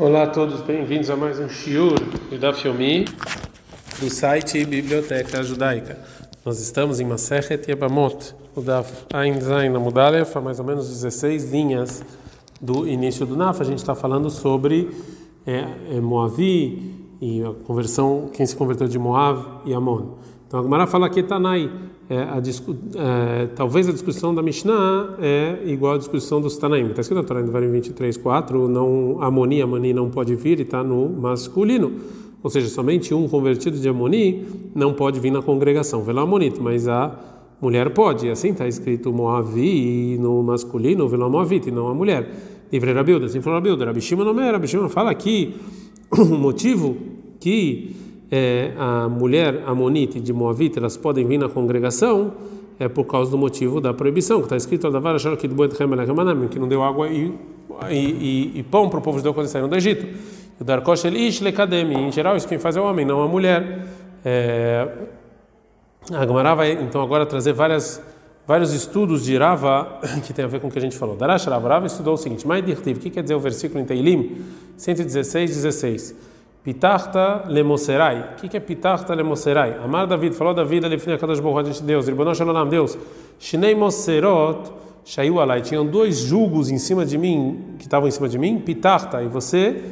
Olá 0.00 0.22
a 0.22 0.26
todos, 0.26 0.62
bem-vindos 0.62 1.10
a 1.10 1.14
mais 1.14 1.38
um 1.38 1.46
Shiur 1.46 1.92
da 2.40 2.54
Filmi 2.54 3.04
do 3.98 4.08
site 4.08 4.64
Biblioteca 4.64 5.42
Judaica. 5.42 5.98
Nós 6.42 6.58
estamos 6.58 7.00
em 7.00 7.04
Masechet 7.04 7.70
Yebamot, 7.70 8.34
o 8.56 8.62
Daf 8.62 9.04
Ein 9.12 9.38
Zain 9.42 9.76
Amudalef, 9.76 10.34
há 10.34 10.40
mais 10.40 10.58
ou 10.58 10.64
menos 10.64 10.88
16 10.88 11.52
linhas 11.52 12.02
do 12.58 12.88
início 12.88 13.26
do 13.26 13.36
Naf. 13.36 13.60
A 13.60 13.64
gente 13.64 13.76
está 13.76 13.94
falando 13.94 14.30
sobre 14.30 14.90
é, 15.46 15.66
é, 15.90 16.00
Moavi 16.00 16.94
e 17.20 17.44
a 17.44 17.52
conversão, 17.66 18.30
quem 18.32 18.46
se 18.46 18.56
converteu 18.56 18.88
de 18.88 18.98
Moav 18.98 19.60
e 19.66 19.74
Amon. 19.74 20.14
Então 20.48 20.60
a 20.60 20.62
Gemara 20.62 20.86
fala 20.86 21.10
que 21.10 21.22
Tanai, 21.22 21.70
é, 22.10 22.22
a 22.22 22.42
é, 22.42 23.46
talvez 23.54 23.88
a 23.88 23.92
discussão 23.92 24.34
da 24.34 24.42
Mishnah 24.42 25.14
é 25.20 25.60
igual 25.66 25.94
à 25.94 25.96
discussão 25.96 26.40
dos 26.40 26.56
Tanaim. 26.56 26.88
Está 26.88 27.02
escrito 27.02 27.22
na 27.22 27.24
Torá, 27.24 27.40
no 27.40 27.70
23, 27.70 28.16
4, 28.16 28.68
não, 28.68 29.22
Amoni, 29.22 29.62
Amoni 29.62 29.92
não 29.92 30.10
pode 30.10 30.34
vir 30.34 30.58
e 30.58 30.62
está 30.62 30.82
no 30.82 31.08
masculino. 31.08 31.92
Ou 32.42 32.50
seja, 32.50 32.68
somente 32.68 33.14
um 33.14 33.28
convertido 33.28 33.78
de 33.78 33.88
Amoni 33.88 34.44
não 34.74 34.92
pode 34.92 35.20
vir 35.20 35.30
na 35.30 35.40
congregação. 35.40 36.02
Velo 36.02 36.18
Amonito, 36.18 36.60
mas 36.60 36.88
a 36.88 37.16
mulher 37.62 37.90
pode. 37.90 38.26
E 38.26 38.30
assim 38.30 38.50
está 38.50 38.66
escrito 38.66 39.12
Moavi 39.12 40.18
no 40.18 40.42
masculino, 40.42 41.06
Velo 41.06 41.30
Moavit, 41.30 41.68
e 41.68 41.70
não 41.70 41.86
a 41.86 41.94
mulher. 41.94 42.28
Livre 42.72 42.92
Rabilda, 42.92 43.26
assim 43.26 43.40
falou 43.40 43.60
Rabilda. 43.60 43.84
Rabishima 43.84 44.24
não 44.24 44.40
é, 44.40 44.50
Rabishima 44.50 44.88
fala 44.88 45.12
aqui 45.12 45.54
o 46.10 46.24
motivo 46.24 46.96
que 47.38 47.94
é, 48.30 48.72
a 48.78 49.08
mulher 49.08 49.62
amonite 49.66 50.20
de 50.20 50.32
Moavita 50.32 50.78
elas 50.78 50.96
podem 50.96 51.26
vir 51.26 51.38
na 51.38 51.48
congregação 51.48 52.32
é 52.80 52.88
por 52.88 53.04
causa 53.04 53.30
do 53.30 53.36
motivo 53.36 53.78
da 53.78 53.92
proibição, 53.92 54.38
que 54.38 54.44
está 54.44 54.56
escrito 54.56 54.86
que 56.48 56.58
não 56.58 56.66
deu 56.66 56.82
água 56.82 57.08
e, 57.08 57.30
e, 57.90 57.94
e, 57.94 58.52
e 58.60 58.62
pão 58.62 58.88
para 58.88 58.98
o 58.98 59.02
povo 59.02 59.18
judeu 59.18 59.34
quando 59.34 59.48
saíram 59.48 59.68
do 59.68 59.76
Egito. 59.76 60.06
O 60.58 60.64
Darkosh 60.64 61.04
Ish 61.04 61.42
Lekademi, 61.42 61.94
em 61.94 62.10
geral, 62.10 62.36
isso 62.36 62.48
quem 62.48 62.58
faz 62.58 62.78
é 62.78 62.80
o 62.80 62.84
homem, 62.84 63.04
não 63.04 63.22
a 63.22 63.28
mulher. 63.28 63.86
É, 64.24 64.88
a 66.10 66.26
Gemara 66.26 66.54
vai 66.54 66.72
então 66.72 67.02
agora 67.02 67.26
trazer 67.26 67.52
várias, 67.52 68.02
vários 68.46 68.72
estudos 68.72 69.24
de 69.24 69.36
Rava 69.36 70.00
que 70.24 70.32
tem 70.32 70.46
a 70.46 70.48
ver 70.48 70.60
com 70.60 70.68
o 70.68 70.70
que 70.70 70.78
a 70.78 70.82
gente 70.82 70.96
falou. 70.96 71.14
Darash 71.16 71.44
Rava, 71.44 71.68
Rava 71.68 71.86
estudou 71.86 72.14
o 72.14 72.16
seguinte: 72.16 72.46
Mai 72.46 72.62
Dirtiv, 72.62 72.96
o 72.96 73.00
que 73.00 73.10
quer 73.10 73.22
dizer 73.22 73.34
o 73.34 73.40
versículo 73.40 73.78
em 73.78 73.84
Teilim 73.84 74.42
116, 74.78 75.50
16? 75.50 76.14
Pitachta 76.62 77.44
lemoserai. 77.46 78.32
O 78.32 78.48
que 78.48 78.54
é 78.54 78.60
pitachta 78.60 79.14
lemoserai? 79.14 79.78
Amar 79.82 80.06
David, 80.06 80.34
falou 80.34 80.52
David, 80.52 80.84
alefine 80.84 81.16
Kadosh 81.16 81.40
Baruch 81.40 81.70
de 81.70 81.82
Deus, 81.82 82.06
Ribonon 82.06 82.34
Shalom, 82.34 82.68
Deus. 82.68 82.98
Shinei 83.38 83.74
moserot 83.74 84.70
shaiu 85.02 85.40
alai. 85.40 85.62
Tinham 85.62 85.86
dois 85.86 86.18
julgos 86.18 86.70
em 86.70 86.76
cima 86.76 87.06
de 87.06 87.16
mim, 87.16 87.76
que 87.78 87.84
estavam 87.84 88.06
em 88.06 88.10
cima 88.10 88.28
de 88.28 88.38
mim, 88.38 88.58
pitachta, 88.58 89.22
e 89.22 89.28
você 89.28 89.82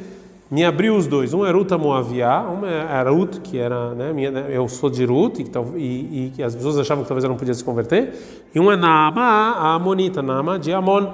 me 0.51 0.63
abriu 0.63 0.95
os 0.95 1.07
dois. 1.07 1.33
Um 1.33 1.43
era 1.43 1.57
Ruta 1.57 1.75
Moavia, 1.75 2.39
um 2.41 2.63
era 2.65 3.09
Ruth, 3.09 3.39
que 3.41 3.57
era, 3.57 3.95
né, 3.95 4.13
minha, 4.13 4.29
eu 4.29 4.67
sou 4.67 4.91
de 4.91 5.05
Ruth, 5.05 5.39
e, 5.39 5.43
e, 5.75 6.33
e, 6.37 6.43
as 6.43 6.55
pessoas 6.55 6.77
achavam 6.77 7.03
que 7.03 7.07
talvez 7.07 7.23
eu 7.23 7.29
não 7.29 7.37
podia 7.37 7.53
se 7.55 7.63
converter. 7.63 8.13
E 8.53 8.59
um 8.59 8.71
é 8.71 8.75
Naama, 8.75 9.21
a 9.21 9.73
Amonita, 9.73 10.21
Naama 10.21 10.59
de 10.59 10.71
Amon. 10.71 11.07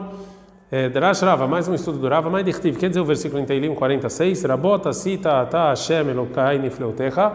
É, 0.78 0.90
Derash 0.90 1.22
Rava, 1.22 1.48
mais 1.48 1.70
um 1.70 1.74
estudo 1.74 2.00
do 2.00 2.10
Rava, 2.10 2.30
mais 2.30 2.44
dirtiv, 2.44 2.78
quer 2.78 2.90
dizer 2.90 3.00
o 3.00 3.06
versículo 3.06 3.42
em 3.42 3.46
Teilim 3.46 3.74
46, 3.74 4.44
Rabota, 4.44 4.92
Sita, 4.92 5.46
Ta, 5.46 5.70
Hashem, 5.70 6.10
Elokai, 6.10 6.58
Nifleutecha, 6.58 7.32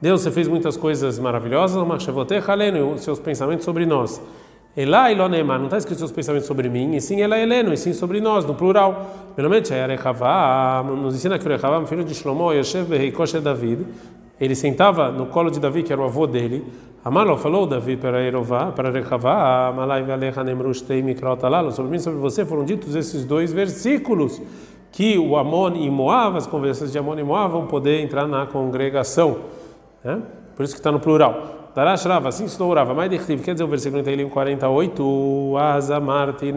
Deus, 0.00 0.22
você 0.22 0.30
fez 0.30 0.48
muitas 0.48 0.74
coisas 0.74 1.18
maravilosas, 1.18 1.86
Machavotecha, 1.86 2.50
Aleno, 2.50 2.94
os 2.94 3.02
seus 3.02 3.18
pensamentos 3.18 3.66
sobre 3.66 3.84
nós. 3.84 4.22
Elá 4.74 5.12
Ilonema, 5.12 5.58
não 5.58 5.66
está 5.66 5.76
escrito 5.76 5.98
seus 5.98 6.12
pensamentos 6.12 6.46
sobre 6.46 6.70
mim, 6.70 6.96
e 6.96 7.00
sim 7.02 7.20
Elá 7.20 7.38
Heleno, 7.38 7.74
e 7.74 7.76
sim 7.76 7.92
sobre 7.92 8.22
nós, 8.22 8.46
no 8.46 8.54
plural. 8.54 9.34
Pelo 9.36 9.50
menos, 9.50 9.68
nos 11.02 11.14
ensina 11.14 11.38
que 11.38 11.44
o 11.44 11.48
Rechavá, 11.50 11.84
filho 11.84 12.04
de 12.04 12.14
Shlomo, 12.14 12.54
Yoshev 12.54 12.88
Beheikoshe 12.88 13.38
David, 13.38 13.84
ele 14.40 14.54
sentava 14.54 15.10
no 15.10 15.26
colo 15.26 15.50
de 15.50 15.58
Davi, 15.58 15.82
que 15.82 15.92
era 15.92 16.00
o 16.00 16.04
avô 16.04 16.26
dele, 16.26 16.64
Amalo 17.04 17.36
falou 17.38 17.66
Davi 17.66 17.96
para 17.96 18.20
Erová, 18.22 18.72
para 18.72 18.90
Rechavá, 18.90 19.68
Amalai 19.68 20.02
Valecha 20.02 20.42
Nemrush 20.42 20.82
Tei 20.82 21.00
Mikraot 21.00 21.44
Alalo, 21.44 21.72
sobre 21.72 21.92
mim, 21.92 21.98
sobre 21.98 22.18
você 22.18 22.44
foram 22.44 22.64
ditos 22.64 22.94
esses 22.94 23.24
dois 23.24 23.52
versículos, 23.52 24.42
que 24.90 25.16
o 25.16 25.36
Amon 25.36 25.74
e 25.76 25.88
Moab, 25.88 26.36
as 26.36 26.46
conversas 26.46 26.90
de 26.92 26.98
Amon 26.98 27.18
e 27.18 27.22
Moab, 27.22 27.52
vão 27.52 27.66
poder 27.66 28.00
entrar 28.00 28.26
na 28.26 28.46
congregação. 28.46 29.38
Né? 30.02 30.20
Por 30.56 30.64
isso 30.64 30.74
que 30.74 30.80
está 30.80 30.90
no 30.90 30.98
plural. 31.00 31.70
Darash 31.74 32.04
Rava, 32.04 32.28
assim 32.28 32.44
estou 32.44 32.74
Rava, 32.74 32.92
mais 32.92 33.08
dirtiv, 33.08 33.42
quer 33.42 33.52
dizer 33.52 33.64
o 33.64 33.68
versículo 33.68 34.00
em 34.00 34.04
Teilim 34.04 34.28
48, 34.28 35.54
Azamarti 35.56 36.52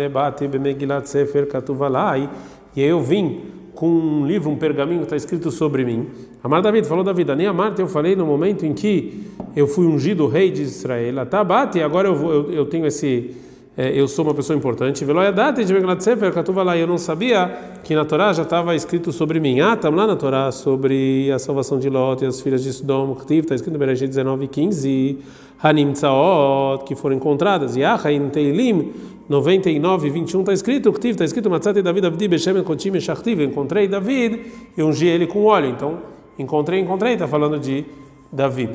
Bemegilat 0.47 1.07
Sefer 1.07 1.47
Katuvalai, 1.47 2.27
e 2.75 2.81
eu 2.81 2.99
vim 2.99 3.50
com 3.81 3.89
um 3.89 4.27
livro, 4.27 4.51
um 4.51 4.55
pergaminho, 4.55 5.01
está 5.01 5.15
escrito 5.15 5.49
sobre 5.49 5.83
mim. 5.83 6.05
Amar 6.43 6.61
David, 6.61 6.87
falou 6.87 7.03
Davi, 7.03 7.25
nem 7.25 7.47
Amar, 7.47 7.73
eu 7.79 7.87
falei 7.87 8.15
no 8.15 8.27
momento 8.27 8.63
em 8.63 8.75
que 8.75 9.23
eu 9.55 9.65
fui 9.65 9.87
ungido 9.87 10.27
rei 10.27 10.51
de 10.51 10.61
Israel, 10.61 11.25
tá 11.25 11.43
bate, 11.43 11.81
agora 11.81 12.07
eu, 12.07 12.13
vou, 12.13 12.31
eu, 12.31 12.51
eu 12.51 12.65
tenho 12.67 12.85
esse, 12.85 13.35
eu 13.77 14.07
sou 14.07 14.25
uma 14.25 14.33
pessoa 14.33 14.57
importante. 14.57 15.05
Eu 15.05 16.87
não 16.87 16.97
sabia 16.97 17.47
que 17.83 17.95
na 17.95 18.03
Torá 18.03 18.33
já 18.33 18.43
estava 18.43 18.75
escrito 18.75 19.11
sobre 19.13 19.39
mim. 19.39 19.61
Ah, 19.61 19.73
estamos 19.73 19.97
lá 19.97 20.05
na 20.05 20.15
Torá 20.15 20.51
sobre 20.51 21.31
a 21.31 21.39
salvação 21.39 21.79
de 21.79 21.89
Lot 21.89 22.23
e 22.23 22.27
as 22.27 22.41
filhas 22.41 22.63
de 22.63 22.73
Sodom, 22.73 23.17
está 23.29 23.55
escrito 23.55 23.73
no 23.73 23.79
Bereshit 23.79 24.07
19 24.07 24.47
15, 24.47 25.17
Hanim 25.63 25.93
Tzaot, 25.93 26.83
que 26.83 26.95
foram 26.95 27.15
encontradas, 27.15 27.77
e 27.77 27.83
Achaim 27.83 28.29
Teilim 28.29 28.91
99 29.29 30.09
21 30.09 30.39
está 30.41 30.53
escrito, 30.53 30.93
está 31.03 31.23
escrito 31.23 31.49
Matzati 31.49 31.81
David 31.81 32.07
Abdi 32.07 32.27
Beshem 32.27 32.61
Kotim 32.63 32.99
Shachtiv, 32.99 33.39
encontrei 33.41 33.87
David 33.87 34.41
e 34.77 34.83
ungi 34.83 35.07
ele 35.07 35.25
com 35.25 35.45
óleo. 35.45 35.69
Então, 35.69 35.99
encontrei, 36.37 36.81
encontrei, 36.81 37.13
está 37.13 37.27
falando 37.27 37.57
de 37.57 37.85
David. 38.29 38.71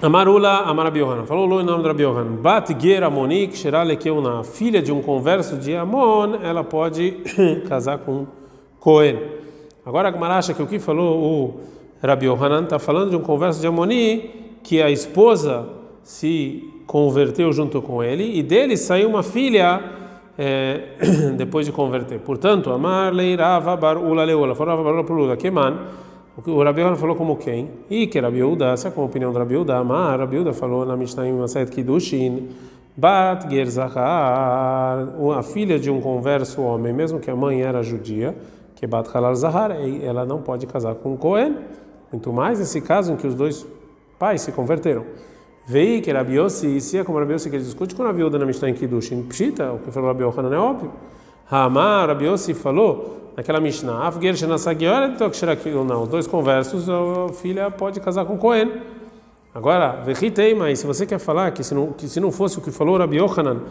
Amarula 0.00 0.60
Amarabi 0.60 1.00
Yohanan, 1.00 1.26
falou 1.26 1.50
o 1.50 1.62
nome 1.64 1.82
de 1.82 1.88
Rabi 1.88 2.02
Yohanan, 2.04 2.36
Bat 2.36 2.76
Ger 2.80 3.02
Amonik 3.02 3.58
Sheralekeuna, 3.58 4.44
filha 4.44 4.80
de 4.80 4.92
um 4.92 5.02
converso 5.02 5.56
de 5.56 5.74
Amon, 5.74 6.36
ela 6.40 6.62
pode 6.62 7.16
casar 7.68 7.98
com 7.98 8.24
Cohen. 8.78 9.18
Agora 9.84 10.10
a 10.10 10.36
acha 10.38 10.54
que 10.54 10.62
o 10.62 10.68
que 10.68 10.78
falou 10.78 11.18
o 11.18 11.60
Rabi 12.00 12.26
Yohanan 12.26 12.62
está 12.62 12.78
falando 12.78 13.10
de 13.10 13.16
um 13.16 13.22
converso 13.22 13.60
de 13.60 13.66
Amoni, 13.66 14.30
que 14.62 14.80
a 14.80 14.88
esposa 14.88 15.68
se 16.04 16.62
converteu 16.86 17.52
junto 17.52 17.82
com 17.82 18.00
ele, 18.00 18.38
e 18.38 18.42
dele 18.44 18.76
saiu 18.76 19.08
uma 19.08 19.24
filha 19.24 19.82
é, 20.38 20.90
depois 21.36 21.66
de 21.66 21.72
converter. 21.72 22.20
Portanto, 22.20 22.70
Amar 22.70 23.12
Leirava 23.12 23.76
Bar 23.76 23.98
Ula 23.98 24.22
Leula, 24.22 24.54
falou 24.54 24.84
Bar 24.84 24.94
Ula 24.94 25.12
Ula, 25.12 25.36
Keman, 25.36 25.76
o 26.46 26.62
Rabi 26.62 26.80
Yohanan 26.80 26.96
falou 26.96 27.16
como 27.16 27.36
quem? 27.36 27.68
E 27.90 28.06
que 28.06 28.20
Rabi 28.20 28.38
Yehuda, 28.38 28.66
essa 28.66 28.88
é 28.88 28.92
a 28.94 29.00
opinião 29.00 29.32
do 29.32 29.38
Rabi 29.38 29.54
Yehuda, 29.54 29.76
Amar, 29.76 30.20
Rabi 30.20 30.36
Yehuda 30.36 30.52
falou 30.52 30.86
na 30.86 30.96
Mishnah 30.96 31.26
em 31.26 31.32
Maset 31.32 31.70
Kiddushin, 31.70 32.48
Bat 32.96 33.50
Gerzahar, 33.50 35.08
a 35.36 35.42
filha 35.42 35.78
de 35.78 35.90
um 35.90 36.00
converso 36.00 36.62
homem, 36.62 36.92
mesmo 36.92 37.18
que 37.18 37.28
a 37.30 37.34
mãe 37.34 37.62
era 37.62 37.82
judia, 37.82 38.36
que 38.76 38.86
Bat 38.86 39.08
Halal 39.12 39.34
Zahar, 39.34 39.72
ela 40.02 40.24
não 40.24 40.40
pode 40.40 40.66
casar 40.66 40.94
com 40.94 41.16
Cohen, 41.16 41.56
muito 42.12 42.32
mais 42.32 42.60
nesse 42.60 42.80
caso 42.80 43.12
em 43.12 43.16
que 43.16 43.26
os 43.26 43.34
dois 43.34 43.66
pais 44.16 44.40
se 44.40 44.52
converteram. 44.52 45.04
Vei 45.66 46.00
que 46.00 46.12
Rabi 46.12 46.34
Yossi, 46.34 46.80
se 46.80 46.98
é 46.98 47.04
como 47.04 47.18
Rabi 47.18 47.32
Yossi 47.32 47.50
que 47.50 47.56
ele 47.56 47.64
discute 47.64 47.94
com 47.94 48.04
Rabi 48.04 48.20
Yehuda 48.20 48.38
na 48.38 48.46
Mishnah 48.46 48.70
em 48.70 48.74
Kiddushin, 48.74 49.24
Pshita, 49.24 49.72
o 49.72 49.80
que 49.80 49.90
falou 49.90 50.08
Rabi 50.08 50.22
Yohanan 50.22 50.54
é 50.54 50.58
óbvio. 50.58 50.92
Hamar, 51.50 52.08
Rabi 52.08 52.26
Yossi 52.26 52.52
falou 52.52 53.32
naquela 53.36 53.60
Mishnah, 53.60 54.06
Afger 54.06 54.36
Shenasagiora, 54.36 55.14
não, 55.86 56.02
os 56.02 56.08
dois 56.08 56.26
conversos, 56.26 56.88
a 56.88 57.32
filha 57.32 57.70
pode 57.70 58.00
casar 58.00 58.24
com 58.24 58.36
Cohen. 58.36 58.70
Agora, 59.54 60.02
Vechitei, 60.04 60.54
mas 60.54 60.80
se 60.80 60.86
você 60.86 61.06
quer 61.06 61.18
falar 61.18 61.50
que 61.52 61.64
se 61.64 61.74
não, 61.74 61.92
que 61.92 62.06
se 62.06 62.20
não 62.20 62.30
fosse 62.30 62.58
o 62.58 62.60
que 62.60 62.70
falou 62.70 62.98
Rabi 62.98 63.16
Yohanan, 63.16 63.62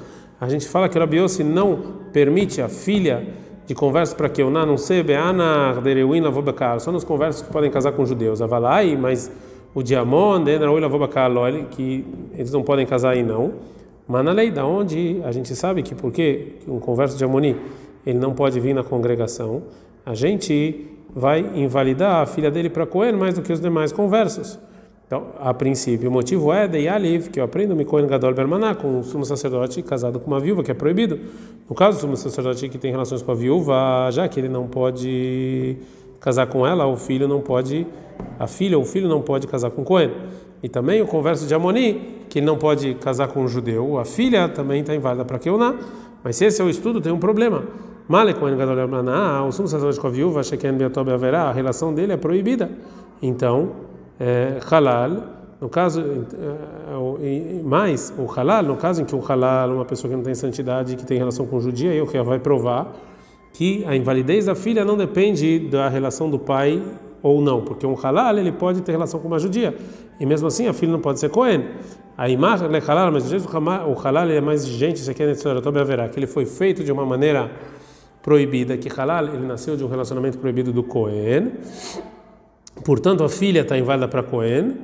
a 0.41 0.49
gente 0.49 0.67
fala 0.67 0.89
que 0.89 0.97
Rabi 0.97 1.17
Yossi 1.17 1.43
não 1.43 1.79
permite 2.11 2.61
a 2.61 2.67
filha 2.67 3.27
de 3.67 3.75
converso 3.75 4.15
para 4.15 4.29
que 4.29 4.41
eu 4.41 4.49
não 4.49 4.77
sei, 4.77 5.03
Beana, 5.03 5.80
Derewin, 5.81 6.21
Lavobekar, 6.21 6.80
só 6.80 6.91
nos 6.91 7.03
conversos 7.03 7.41
que 7.41 7.51
podem 7.51 7.69
casar 7.69 7.91
com 7.91 8.06
judeus. 8.06 8.41
Avalai, 8.41 8.95
mas 8.95 9.31
o 9.75 9.83
Diamon, 9.83 10.44
Denraui, 10.44 10.80
Lavobekar, 10.80 11.30
que 11.69 12.06
eles 12.33 12.51
não 12.51 12.63
podem 12.63 12.85
casar 12.85 13.12
aí 13.12 13.23
não. 13.23 13.53
Mas 14.07 14.24
na 14.24 14.31
lei, 14.31 14.51
da 14.51 14.65
onde 14.65 15.21
a 15.24 15.31
gente 15.31 15.54
sabe 15.56 15.83
que 15.83 15.94
porque 15.94 16.54
um 16.68 16.80
converso 16.80 17.18
de 17.18 17.25
Amoni 17.25 17.56
ele 18.06 18.18
não 18.18 18.33
pode 18.33 18.59
vir 18.59 18.74
na 18.74 18.83
congregação, 18.83 19.63
a 20.06 20.15
gente 20.15 20.88
vai 21.13 21.39
invalidar 21.56 22.21
a 22.21 22.25
filha 22.25 22.50
dele 22.50 22.69
para 22.69 22.86
Cohen 22.86 23.13
mais 23.13 23.33
do 23.33 23.42
que 23.42 23.51
os 23.51 23.59
demais 23.59 23.92
conversos. 23.92 24.57
Então, 25.06 25.27
a 25.39 25.54
princípio, 25.54 26.09
o 26.09 26.12
motivo 26.12 26.51
é 26.51 26.68
de 26.68 26.80
Yaliv, 26.80 27.30
que 27.30 27.39
eu 27.39 27.44
aprendo 27.44 27.74
me 27.75 27.86
Cohen 27.86 28.07
Gadol 28.07 28.33
Bermaná, 28.33 28.75
com 28.75 29.00
um 29.00 29.04
sumo 29.04 29.24
sacerdote 29.24 29.81
casado 29.81 30.19
com 30.19 30.27
uma 30.27 30.39
viúva, 30.39 30.63
que 30.63 30.71
é 30.71 30.74
proibido. 30.74 31.18
No 31.69 31.74
caso 31.74 31.98
do 31.98 32.01
sumo 32.01 32.18
sacerdote 32.18 32.68
que 32.68 32.77
tem 32.77 32.92
relações 32.92 33.21
com 33.21 33.31
a 33.31 33.36
viúva, 33.36 34.09
já 34.12 34.27
que 34.27 34.38
ele 34.38 34.50
não 34.50 34.68
pode 34.68 35.77
casar 36.19 36.48
com 36.48 36.68
ela, 36.68 36.86
o 36.88 36.98
filho 36.98 37.25
não 37.25 37.39
pode, 37.39 37.88
a 38.38 38.48
filha 38.48 38.77
ou 38.77 38.83
o 38.83 38.86
filho 38.86 39.07
não 39.07 39.21
pode 39.21 39.48
casar 39.48 39.71
com 39.71 39.83
Cohen. 39.83 40.12
E 40.62 40.69
também 40.69 41.01
o 41.01 41.07
converso 41.07 41.48
de 41.48 41.54
Amoni, 41.54 42.25
que 42.30 42.42
não 42.42 42.57
pode 42.57 42.95
casar 42.95 43.27
com 43.27 43.44
um 43.44 43.48
judeu, 43.48 44.00
a 44.00 44.06
filha 44.06 44.50
também 44.50 44.81
está 44.81 44.95
inválida 44.95 45.24
para 45.24 45.39
Keuná. 45.39 45.75
Mas 46.24 46.36
se 46.36 46.45
esse 46.45 46.62
é 46.62 46.65
o 46.65 46.69
estudo, 46.69 47.00
tem 47.00 47.12
um 47.12 47.19
problema. 47.19 47.63
Male 48.07 48.33
Kohen 48.33 48.57
Gadol 48.57 48.80
Amaná, 48.80 49.44
o 49.44 49.51
sumo 49.51 49.68
sacerdote 49.68 50.00
com 50.00 50.07
a 50.07 50.09
viúva, 50.09 50.42
a 50.42 51.51
relação 51.51 51.94
dele 51.94 52.13
é 52.13 52.18
proibida. 52.18 52.69
Então, 53.21 53.71
é, 54.19 54.59
halal, 54.71 55.24
no 55.59 55.69
caso, 55.69 56.01
é, 56.01 57.63
mais 57.63 58.13
o 58.18 58.25
halal, 58.25 58.63
no 58.63 58.77
caso 58.77 59.01
em 59.01 59.06
que 59.06 59.15
o 59.15 59.19
halal, 59.19 59.71
uma 59.71 59.86
pessoa 59.86 60.09
que 60.09 60.15
não 60.15 60.24
tem 60.24 60.33
santidade, 60.36 60.95
que 60.95 61.06
tem 61.06 61.18
relação 61.18 61.45
com 61.45 61.59
judia, 61.59 61.92
aí 61.92 62.01
o 62.01 62.07
que 62.07 62.21
vai 62.21 62.39
provar 62.39 62.94
que 63.57 63.83
a 63.88 63.95
invalidez 63.95 64.45
da 64.45 64.54
filha 64.54 64.86
não 64.86 64.95
depende 64.95 65.57
da 65.57 65.89
relação 65.89 66.30
do 66.30 66.38
pai 66.38 66.81
ou 67.22 67.42
não, 67.42 67.62
porque 67.62 67.86
um 67.86 67.96
halal 67.96 68.38
ele 68.38 68.52
pode 68.52 68.81
ter 68.81 68.92
relação 68.92 69.19
com 69.19 69.28
uma 69.28 69.40
judia 69.40 69.75
e 70.19 70.25
mesmo 70.25 70.48
assim 70.48 70.68
a 70.68 70.74
filha 70.74 70.92
não 70.92 71.00
pode 71.00 71.19
ser 71.19 71.30
cohen. 71.30 71.66
A 72.18 72.28
imagem 72.28 72.68
é 72.74 72.80
halal, 72.80 73.12
mas 73.12 73.31
o 73.31 73.94
halal 73.94 74.30
é 74.30 74.42
mais 74.42 74.64
exigente, 74.64 75.02
isso 75.02 75.12
aqui 75.12 75.22
é 75.22 75.28
Netzoratob 75.28 75.78
haverá, 75.80 76.10
que 76.10 76.18
ele 76.18 76.25
foi 76.25 76.46
feito 76.46 76.84
de 76.84 76.92
uma 76.92 77.06
maneira 77.06 77.52
proibida, 78.24 78.75
que 78.75 78.90
halal 78.90 79.25
ele 79.28 79.46
nasceu 79.46 79.78
de 79.78 79.84
um 79.84 79.88
relacionamento 79.88 80.38
proibido 80.38 80.74
do 80.74 80.84
cohen. 80.84 81.52
Portanto, 82.84 83.24
a 83.24 83.30
filha 83.30 83.62
está 83.62 83.78
inválida 83.78 84.08
para 84.08 84.24
cohen. 84.24 84.78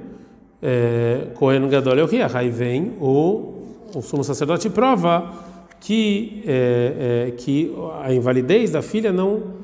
Cohen 1.34 1.68
gadol 1.68 1.98
é 1.98 2.04
o 2.04 2.08
que? 2.08 2.22
Aí 2.22 2.50
vem 2.50 2.94
o, 3.02 3.64
o 3.96 4.02
sumo 4.02 4.24
sacerdote 4.24 4.70
prova 4.70 5.32
que 5.80 6.42
é, 6.48 7.28
é, 7.28 7.32
que 7.32 7.76
a 8.02 8.14
invalidez 8.14 8.72
da 8.72 8.82
filha 8.82 9.12
não 9.12 9.64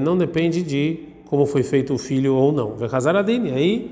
não 0.00 0.16
depende 0.16 0.62
de 0.62 1.11
como 1.32 1.46
foi 1.46 1.62
feito 1.62 1.94
o 1.94 1.98
filho 1.98 2.34
ou 2.34 2.52
não. 2.52 2.76
Vechazaradin, 2.76 3.52
aí 3.52 3.90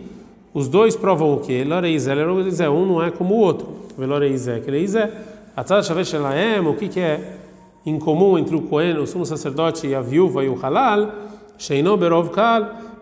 os 0.53 0.69
dois 0.69 0.95
provam 0.95 1.33
o 1.33 1.41
que? 1.41 1.65
Loreizé, 1.65 2.15
Loreizé, 2.15 2.69
um 2.69 2.85
não 2.85 3.03
é 3.03 3.11
como 3.11 3.35
o 3.35 3.39
outro. 3.39 3.67
Veloreizé, 3.97 4.61
Kereizé. 4.61 5.11
Atzad 5.57 5.89
o 5.91 6.75
que 6.75 6.89
que 6.91 7.01
é 7.01 7.37
em 7.87 7.99
comum 7.99 8.37
entre 8.37 8.55
o 8.55 8.61
Cohen, 8.61 8.99
o 8.99 9.07
sumo 9.07 9.25
sacerdote, 9.25 9.87
e 9.87 9.95
a 9.95 10.03
viúva 10.03 10.45
e 10.45 10.51
o 10.51 10.59
Halal? 10.63 11.15
Sheino 11.57 11.99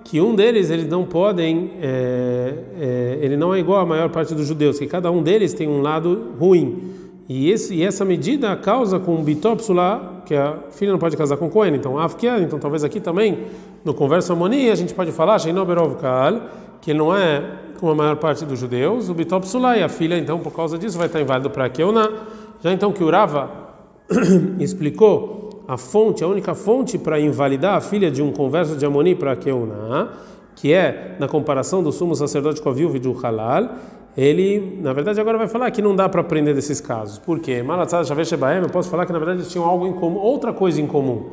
que 0.05 0.21
um 0.21 0.37
deles 0.37 0.71
eles 0.71 0.87
não 0.87 1.05
podem, 1.05 1.73
é, 1.83 2.55
é, 2.81 3.19
ele 3.21 3.37
não 3.37 3.53
é 3.53 3.59
igual 3.59 3.81
à 3.81 3.87
maior 3.87 4.09
parte 4.09 4.37
dos 4.37 4.47
judeus, 4.47 4.79
que 4.79 4.87
cada 4.87 5.11
um 5.11 5.21
deles 5.21 5.53
tem 5.53 5.69
um 5.69 5.83
lado 5.83 6.35
ruim. 6.39 6.93
E, 7.29 7.51
esse, 7.51 7.75
e 7.75 7.83
essa 7.83 8.05
medida 8.05 8.55
causa 8.55 9.01
com 9.01 9.17
bitopsula, 9.17 10.18
que 10.29 10.37
a 10.37 10.59
filha 10.71 10.93
não 10.93 10.99
pode 10.99 11.17
casar 11.17 11.39
com 11.39 11.49
Cohen, 11.49 11.75
então 11.75 11.99
Afkia, 11.99 12.39
então 12.39 12.59
talvez 12.59 12.85
aqui 12.85 13.01
também, 13.01 13.47
no 13.83 13.95
converso 13.95 14.31
Amoni, 14.31 14.69
a 14.69 14.75
gente 14.75 14.93
pode 14.93 15.11
falar, 15.11 15.39
Sheinoberovkal, 15.39 16.43
que 16.83 16.93
não 16.93 17.17
é 17.17 17.43
como 17.81 17.93
a 17.93 17.95
maior 17.95 18.17
parte 18.17 18.45
dos 18.45 18.59
judeus, 18.59 19.09
o 19.09 19.15
bitopsula, 19.15 19.79
e 19.79 19.83
a 19.83 19.89
filha, 19.89 20.19
então, 20.19 20.39
por 20.39 20.53
causa 20.53 20.77
disso, 20.77 20.99
vai 20.99 21.07
estar 21.07 21.19
inválido 21.19 21.49
para 21.49 21.67
Keuna. 21.71 22.13
Já 22.63 22.71
então 22.71 22.93
que 22.93 23.03
Urava 23.03 23.51
explicou 24.61 25.65
a 25.67 25.79
fonte, 25.79 26.23
a 26.23 26.27
única 26.27 26.55
fonte 26.55 26.99
para 26.99 27.19
invalidar 27.19 27.77
a 27.77 27.81
filha 27.81 28.11
de 28.11 28.23
um 28.23 28.31
converso 28.31 28.77
de 28.77 28.85
Amoni 28.85 29.15
para 29.15 29.35
Keuna, 29.35 30.11
que 30.55 30.75
é 30.75 31.17
na 31.19 31.27
comparação 31.27 31.83
do 31.83 31.91
sumo 31.91 32.15
sacerdote 32.15 32.61
com 32.61 32.69
a 32.69 32.73
viúva 32.73 32.99
e 32.99 33.01
do 33.01 33.13
halal, 33.13 33.71
ele, 34.17 34.81
na 34.83 34.93
verdade, 34.93 35.21
agora 35.21 35.39
vai 35.39 35.49
falar 35.49 35.71
que 35.71 35.81
não 35.81 35.95
dá 35.95 36.09
para 36.09 36.21
aprender 36.21 36.55
desses 36.55 36.81
casos. 36.81 37.19
Por 37.19 37.39
quê? 37.41 37.63
Malatzad 37.63 38.07
Shavesh 38.07 38.29
Shebaem, 38.29 38.63
eu 38.63 38.69
posso 38.69 38.91
falar 38.91 39.07
que 39.07 39.13
na 39.13 39.19
verdade 39.19 39.41
eles 39.41 39.53
tinham 39.53 39.65
algo 39.65 39.87
em 39.87 39.93
comum, 39.93 40.19
outra 40.19 40.53
coisa 40.53 40.81
em 40.81 40.87
comum. 40.87 41.31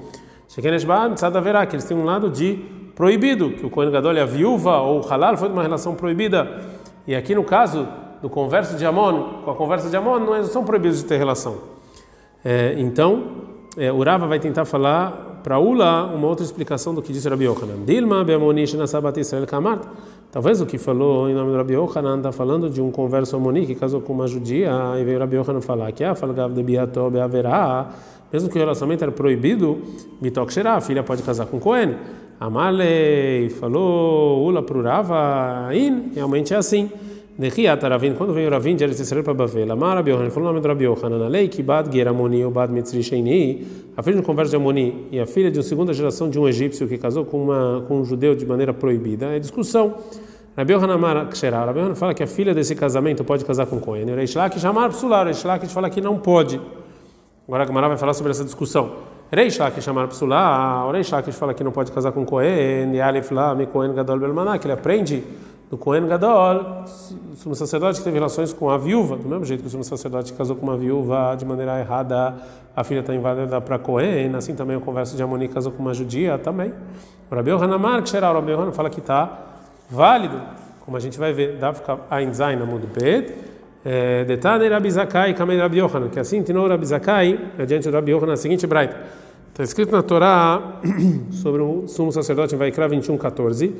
Shekenesh 0.48 0.83
Baem, 0.83 1.13
Tzad 1.13 1.33
verá 1.42 1.66
que 1.66 1.75
eles 1.75 1.86
têm 1.86 1.98
um 1.98 2.06
lado 2.06 2.30
de 2.30 2.60
proibido, 2.95 3.51
que 3.51 3.66
o 3.66 3.69
Kohen 3.69 3.92
Gadol 3.92 4.13
e 4.13 4.19
a 4.19 4.25
viúva 4.25 4.77
ou 4.77 5.00
o 5.00 5.07
halal 5.07 5.36
foi 5.36 5.50
de 5.50 5.54
uma 5.54 5.63
relação 5.63 5.95
proibida. 5.95 6.62
E 7.06 7.13
aqui 7.13 7.36
no 7.36 7.44
caso, 7.44 7.88
no 8.22 8.30
converso 8.30 8.77
de 8.77 8.86
Amon, 8.86 9.42
com 9.44 9.51
a 9.51 9.56
conversa 9.56 9.89
de 9.89 9.98
Amon, 9.98 10.19
não 10.19 10.44
são 10.45 10.63
proibidos 10.63 11.00
de 11.00 11.06
ter 11.06 11.18
relação. 11.18 11.57
É, 12.44 12.75
então, 12.77 13.44
é, 13.77 13.92
Urava 13.92 14.27
vai 14.27 14.39
tentar 14.39 14.66
falar 14.66 15.35
para 15.45 15.59
Ula 15.59 16.07
uma 16.07 16.25
outra 16.25 16.44
explicação 16.44 16.95
do 16.95 17.03
que 17.03 17.13
disse 17.13 17.30
Rabi 17.30 17.45
Yochanan. 17.45 17.86
Dilma 17.86 18.24
be'amonish 18.24 18.74
na 18.74 18.88
sabat 18.88 19.19
Israel 19.19 19.45
kamart. 19.45 19.83
Talvez 20.31 20.59
o 20.59 20.65
que 20.65 20.80
falou 20.80 21.30
em 21.30 21.36
nome 21.36 21.51
do 21.51 21.57
Rabi 21.57 21.75
Yohanan 21.75 22.18
está 22.18 22.31
falando 22.31 22.68
de 22.68 22.81
um 22.81 22.89
converso 22.89 23.36
amoni 23.36 23.68
que 23.68 23.75
casou 23.75 24.01
com 24.01 24.12
uma 24.12 24.25
judia, 24.25 24.71
e 25.00 25.03
veio 25.03 25.19
Rabi 25.19 25.36
Yohanan 25.36 25.62
falar 25.62 25.92
que 25.92 26.03
a 26.03 26.13
ah, 26.13 26.15
falgav 26.15 26.51
de 26.51 26.63
biatob 26.63 27.19
haverá, 27.19 27.92
mesmo 28.33 28.50
que 28.50 28.57
o 28.57 28.59
relacionamento 28.59 29.03
era 29.03 29.12
proibido, 29.12 29.77
será, 30.50 30.77
a 30.77 30.81
filha 30.81 31.03
pode 31.03 31.21
casar 31.21 31.45
com 31.45 31.59
Cohen. 31.59 31.94
Amalei 32.39 33.48
falou, 33.51 34.44
ula 34.48 34.63
prurava, 34.63 35.69
in, 35.75 36.12
realmente 36.15 36.56
é 36.56 36.57
assim. 36.57 36.89
Nechiat 37.38 37.86
Ravin, 37.86 38.14
quando 38.14 38.34
veio 38.34 38.50
Ravin 38.50 38.78
de 38.78 38.86
Eretz 38.86 39.02
Israel 39.02 39.22
para 39.22 39.34
Bavel, 39.34 39.70
Amar 39.70 39.98
Rabi 39.98 40.12
Yohanan, 40.12 40.30
falou 40.30 40.48
o 40.48 40.54
nome 40.54 40.62
do 40.62 40.70
Rabi 40.70 40.86
Yohanan, 40.86 41.18
na 41.18 41.28
lei 41.28 41.50
que 41.50 41.62
bad 41.62 41.94
ger 41.94 42.08
amoni 42.08 42.46
ou 42.46 42.50
bad 42.50 42.72
mitzri 42.72 43.04
sheini, 43.04 43.68
a 43.98 44.02
filha 44.02 44.16
de 44.16 44.22
um 44.22 44.26
converso 44.26 44.52
de 44.52 44.56
Amoni 44.56 45.08
e 45.12 45.20
a 45.20 45.26
filha 45.26 45.52
de 45.52 45.58
uma 45.58 45.64
segunda 45.64 45.94
geração 45.94 46.30
de 46.30 46.40
um 46.40 46.48
egípcio 46.48 46.88
que 46.88 46.98
casou 46.98 47.26
com, 47.26 47.44
uma, 47.44 47.84
com 47.90 48.00
um 48.00 48.06
judeu 48.06 48.36
de 48.36 48.46
maneira 48.46 48.74
proibida, 48.74 49.36
é 49.36 49.40
discussão. 49.40 49.96
Rabi 50.56 50.72
Yohanan 50.72 51.26
Ksherah, 51.26 51.66
Rabi 51.66 51.80
Yohanan 51.80 51.96
fala 51.96 52.14
que 52.14 52.24
a 52.24 52.28
filha 52.28 52.54
desse 52.54 52.74
casamento 52.74 53.22
pode 53.26 53.44
casar 53.44 53.66
com 53.66 53.82
Cohen. 53.82 54.06
Reish 54.16 54.36
Lakish 54.36 54.64
Amar 54.64 54.88
Psular, 54.92 55.26
Reish 55.26 55.44
Lakish 55.44 55.74
fala 55.74 55.90
que 55.90 56.00
não 56.00 56.18
pode. 56.18 56.62
Agora 57.46 57.64
a 57.64 57.66
Gamara 57.66 57.90
vai 57.90 57.98
falar 57.98 58.14
sobre 58.14 58.32
essa 58.32 58.46
discussão. 58.46 58.94
Reish 59.30 59.58
Lakish 59.58 59.86
Amar 59.90 60.08
Psular, 60.08 60.90
Reish 60.90 61.12
Lakish 61.12 61.36
fala 61.36 61.54
que 61.54 61.66
não 61.66 61.74
pode 61.74 61.92
casar 61.92 62.14
com 62.14 62.24
Cohen, 62.24 62.96
e 62.96 63.02
Alef 63.02 63.34
Lam, 63.34 63.66
Cohen 63.66 63.94
Gadol 63.94 64.20
Belmaná, 64.20 64.58
que 64.58 64.68
ele 64.68 64.74
aprende 64.74 65.22
do 65.69 65.77
Cohen 65.77 66.07
Gadol, 66.07 66.85
sumo 67.35 67.56
sacerdote 67.56 68.00
que 68.00 68.03
teve 68.03 68.17
relações 68.17 68.53
com 68.53 68.69
a 68.69 68.77
viúva, 68.77 69.17
do 69.17 69.27
mesmo 69.27 69.45
jeito 69.45 69.62
que 69.62 69.67
o 69.67 69.69
sumo 69.69 69.83
sacerdote 69.83 70.31
casou 70.33 70.56
com 70.56 70.63
uma 70.63 70.77
viúva 70.77 71.35
de 71.38 71.44
maneira 71.45 71.79
errada, 71.79 72.35
a 72.75 72.83
filha 72.83 73.00
está 73.00 73.15
invadida 73.15 73.59
para 73.59 73.79
Cohen, 73.79 74.35
assim 74.35 74.53
também 74.53 74.77
o 74.77 74.81
converso 74.81 75.15
de 75.15 75.23
Amoni 75.23 75.47
casou 75.47 75.71
com 75.71 75.81
uma 75.81 75.94
judia 75.94 76.38
também. 76.38 76.71
O 77.31 77.35
Rabi 77.35 77.50
Yohanan 77.50 77.75
Amar 77.75 78.03
Ksherah, 78.03 78.31
o 78.31 78.35
Rabi 78.35 78.51
Yohanan 78.51 78.71
fala 78.71 78.89
que 78.89 79.00
está 79.00 79.39
válido, 79.89 80.39
como 80.85 80.97
a 80.97 81.00
gente 81.00 81.17
vai 81.17 81.33
ver, 81.33 81.57
dá 81.57 81.73
ficar 81.73 82.06
Ein 82.12 82.31
Zain 82.33 82.62
Amud 82.62 82.85
Bet, 82.88 83.33
Detane 84.27 84.67
Rabi 84.67 84.91
Zakai, 84.91 85.33
Kamei 85.33 85.57
Rabi 85.57 85.79
Yohanan, 85.79 86.09
que 86.09 86.19
assim 86.19 86.44
tinou 86.44 86.67
Rabi 86.67 86.85
Zakai, 86.85 87.39
adiante 87.57 87.89
do 87.89 87.95
Rabi 87.95 88.12
Yohanan, 88.12 88.33
a 88.33 88.38
seguinte 88.38 88.67
braita. 88.67 88.95
Está 89.56 89.63
escrito 89.63 89.91
na 89.94 90.03
Torá 90.03 90.81
sobre 91.31 91.62
o 91.62 91.88
sumo 91.88 92.12
sacerdote 92.12 92.53
em 92.53 92.57
Vaikra 92.57 92.89
21, 92.89 93.17
14, 93.17 93.73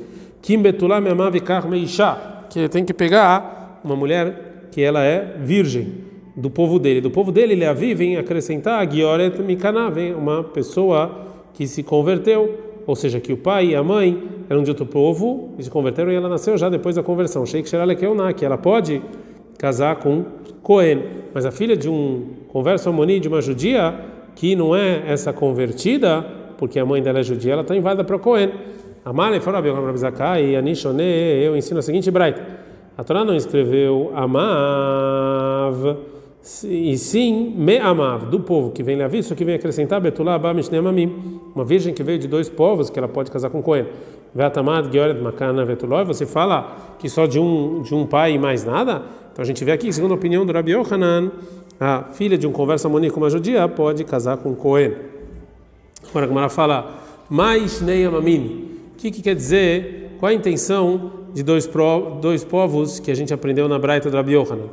Kim 0.46 0.62
Betulá 0.62 1.00
Memavikar 1.00 1.68
Meisha, 1.68 2.16
que 2.48 2.68
tem 2.68 2.84
que 2.84 2.94
pegar 2.94 3.80
uma 3.82 3.96
mulher 3.96 4.68
que 4.70 4.80
ela 4.80 5.02
é 5.02 5.36
virgem 5.40 6.04
do 6.36 6.48
povo 6.48 6.78
dele. 6.78 7.00
Do 7.00 7.10
povo 7.10 7.32
dele, 7.32 7.54
ele 7.54 7.64
a 7.64 7.72
vem 7.72 8.16
acrescentar 8.16 8.88
Gioret 8.88 9.36
Mikana, 9.42 9.90
vem 9.90 10.14
uma 10.14 10.44
pessoa 10.44 11.32
que 11.52 11.66
se 11.66 11.82
converteu 11.82 12.66
ou 12.86 12.94
seja, 12.94 13.18
que 13.18 13.32
o 13.32 13.36
pai 13.36 13.70
e 13.70 13.74
a 13.74 13.82
mãe 13.82 14.22
eram 14.48 14.62
de 14.62 14.70
outro 14.70 14.86
povo 14.86 15.50
e 15.58 15.64
se 15.64 15.68
converteram 15.68 16.12
e 16.12 16.14
ela 16.14 16.28
nasceu 16.28 16.56
já 16.56 16.68
depois 16.68 16.94
da 16.94 17.02
conversão. 17.02 17.44
Sheikh 17.44 17.68
Sheralekeuná, 17.68 18.32
que 18.32 18.44
ela 18.44 18.56
pode 18.56 19.02
casar 19.58 19.96
com 19.96 20.24
Cohen, 20.62 21.02
mas 21.34 21.44
a 21.44 21.50
filha 21.50 21.76
de 21.76 21.88
um 21.88 22.22
converso 22.46 22.88
amoni, 22.88 23.18
de 23.18 23.26
uma 23.26 23.42
judia, 23.42 23.92
que 24.36 24.54
não 24.54 24.76
é 24.76 25.02
essa 25.08 25.32
convertida, 25.32 26.24
porque 26.56 26.78
a 26.78 26.86
mãe 26.86 27.02
dela 27.02 27.18
é 27.18 27.22
judia, 27.24 27.54
ela 27.54 27.62
está 27.62 27.74
invada 27.74 28.04
para 28.04 28.20
Cohen. 28.20 28.52
Amale 29.06 29.38
falou 29.38 29.62
e 30.42 30.56
Anishone, 30.56 31.04
eu 31.40 31.56
ensino 31.56 31.78
a 31.78 31.82
seguinte 31.82 32.10
braita. 32.10 32.42
A 32.98 33.04
Torá 33.04 33.24
não 33.24 33.36
escreveu 33.36 34.10
Amav 34.12 35.96
e 36.64 36.98
sim 36.98 37.54
me 37.56 37.78
amav 37.78 38.26
do 38.26 38.40
povo 38.40 38.72
que 38.72 38.82
vem 38.82 38.96
Levi, 38.96 39.18
isso 39.18 39.36
que 39.36 39.44
vem 39.44 39.54
acrescentar 39.54 40.00
Betulá 40.00 40.34
Amim, 40.34 41.40
uma 41.54 41.64
virgem 41.64 41.94
que 41.94 42.02
veio 42.02 42.18
de 42.18 42.26
dois 42.26 42.48
povos 42.48 42.90
que 42.90 42.98
ela 42.98 43.06
pode 43.06 43.30
casar 43.30 43.48
com 43.48 43.62
Cohen. 43.62 43.86
Vetamad 44.34 44.92
Georet 44.92 45.20
Makana 45.20 45.64
Vetuló, 45.64 46.04
você 46.04 46.26
fala 46.26 46.96
que 46.98 47.08
só 47.08 47.26
de 47.26 47.38
um 47.38 47.82
de 47.82 47.94
um 47.94 48.06
pai 48.06 48.32
e 48.32 48.38
mais 48.40 48.64
nada? 48.64 49.02
Então 49.32 49.40
a 49.40 49.46
gente 49.46 49.64
vê 49.64 49.70
aqui, 49.70 49.92
segundo 49.92 50.10
a 50.10 50.14
opinião 50.16 50.44
do 50.44 50.52
Rabi 50.52 50.72
Yohanan, 50.72 51.30
a 51.78 52.06
filha 52.12 52.36
de 52.36 52.44
um 52.44 52.50
conversa 52.50 52.88
amoni 52.88 53.08
com 53.08 53.20
uma 53.20 53.30
judia 53.30 53.68
pode 53.68 54.02
casar 54.02 54.38
com 54.38 54.52
Cohen. 54.56 54.94
Agora 56.10 56.26
como 56.26 56.40
ela 56.40 56.48
fala, 56.48 56.92
mais 57.30 57.80
Neyamamim. 57.80 58.65
O 58.96 58.98
que, 58.98 59.10
que 59.10 59.20
quer 59.20 59.34
dizer? 59.34 60.12
Qual 60.18 60.30
a 60.30 60.34
intenção 60.34 61.12
de 61.34 61.42
dois, 61.42 61.66
pro, 61.66 62.16
dois 62.18 62.42
povos 62.42 62.98
que 62.98 63.10
a 63.10 63.14
gente 63.14 63.32
aprendeu 63.32 63.68
na 63.68 63.78
Braita 63.78 64.10
do 64.10 64.16
Rabi 64.16 64.32
Yohanan? 64.32 64.70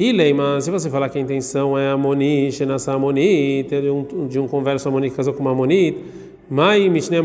Leima, 0.00 0.58
se 0.62 0.70
você 0.70 0.88
falar 0.88 1.10
que 1.10 1.18
a 1.18 1.20
intenção 1.20 1.76
é 1.76 1.90
Amoni, 1.90 2.50
Shenasa 2.50 2.94
Amoni, 2.94 3.64
de 3.64 3.90
um, 3.90 4.26
de 4.26 4.38
um 4.38 4.48
converso 4.48 4.88
Amoni 4.88 5.10
que 5.10 5.16
casou 5.16 5.34
com 5.34 5.42
uma 5.42 5.50
Amoni, 5.50 5.94
Mai 6.48 6.88
Mishne 6.88 7.18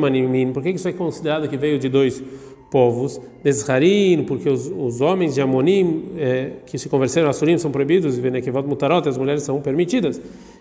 por 0.53 0.61
que 0.61 0.71
isso 0.71 0.89
é 0.89 0.91
considerado 0.91 1.47
que 1.47 1.55
veio 1.55 1.79
de 1.79 1.87
dois 1.87 2.21
povos? 2.69 3.21
Desharim, 3.41 4.25
porque 4.27 4.49
os, 4.49 4.67
os 4.67 4.99
homens 4.99 5.33
de 5.35 5.41
Amonim 5.41 6.11
é, 6.17 6.51
que 6.65 6.77
se 6.77 6.89
converteram 6.89 7.29
a 7.29 7.33
Surim 7.33 7.57
são 7.57 7.71
proibidos, 7.71 8.17
e 8.17 8.21
Venekevot 8.21 8.67
Mutarot, 8.67 9.07
as 9.07 9.17
mulheres 9.17 9.43
são 9.43 9.61
permitidas. 9.61 10.19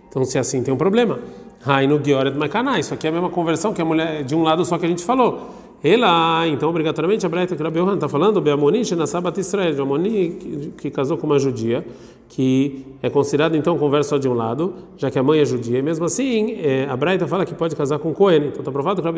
Então, 0.08 0.24
se 0.24 0.38
assim 0.38 0.62
tem 0.62 0.72
um 0.72 0.76
problema. 0.76 1.18
Rainu 1.60 2.00
Gioret 2.02 2.34
Makaná, 2.34 2.78
isso 2.78 2.94
aqui 2.94 3.08
é 3.08 3.10
a 3.10 3.12
mesma 3.12 3.30
conversão 3.30 3.74
que 3.74 3.82
a 3.82 3.84
mulher 3.84 4.22
de 4.22 4.36
um 4.36 4.44
lado 4.44 4.64
só 4.64 4.78
que 4.78 4.86
a 4.86 4.88
gente 4.88 5.04
falou. 5.04 5.59
Ela, 5.82 6.46
então, 6.46 6.68
obrigatoriamente, 6.68 7.24
a 7.24 7.28
Braita 7.28 7.56
que 7.56 7.62
Rabi 7.62 7.80
está 7.94 8.06
falando, 8.06 8.38
Beamoni 8.38 8.84
Shenasabat 8.84 9.40
Israel, 9.40 9.74
de 9.74 9.80
Amoni 9.80 10.72
que, 10.76 10.90
casou 10.90 11.16
com 11.16 11.26
uma 11.26 11.38
judia, 11.38 11.82
que 12.28 12.84
é 13.02 13.08
considerado, 13.08 13.56
então, 13.56 13.78
conversa 13.78 14.10
só 14.10 14.18
de 14.18 14.28
um 14.28 14.34
lado, 14.34 14.74
já 14.98 15.10
que 15.10 15.18
a 15.18 15.22
mãe 15.22 15.40
é 15.40 15.44
judia. 15.44 15.78
E 15.78 15.82
mesmo 15.82 16.04
assim, 16.04 16.52
é, 16.60 16.86
a 16.86 16.94
Braita 16.94 17.26
fala 17.26 17.46
que 17.46 17.54
pode 17.54 17.74
casar 17.74 17.98
com 17.98 18.12
Cohen. 18.12 18.48
Então, 18.48 18.58
está 18.58 18.70
provado 18.70 19.00
que 19.00 19.08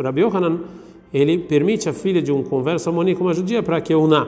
Rabi, 0.00 0.20
Yohanan, 0.20 0.60
ele 1.12 1.38
permite 1.38 1.88
a 1.88 1.92
filha 1.92 2.22
de 2.22 2.30
um 2.30 2.44
converso 2.44 2.88
Amoni 2.88 3.16
com 3.16 3.24
uma 3.24 3.34
judia 3.34 3.60
para 3.60 3.80
que 3.80 3.92
uná. 3.92 4.24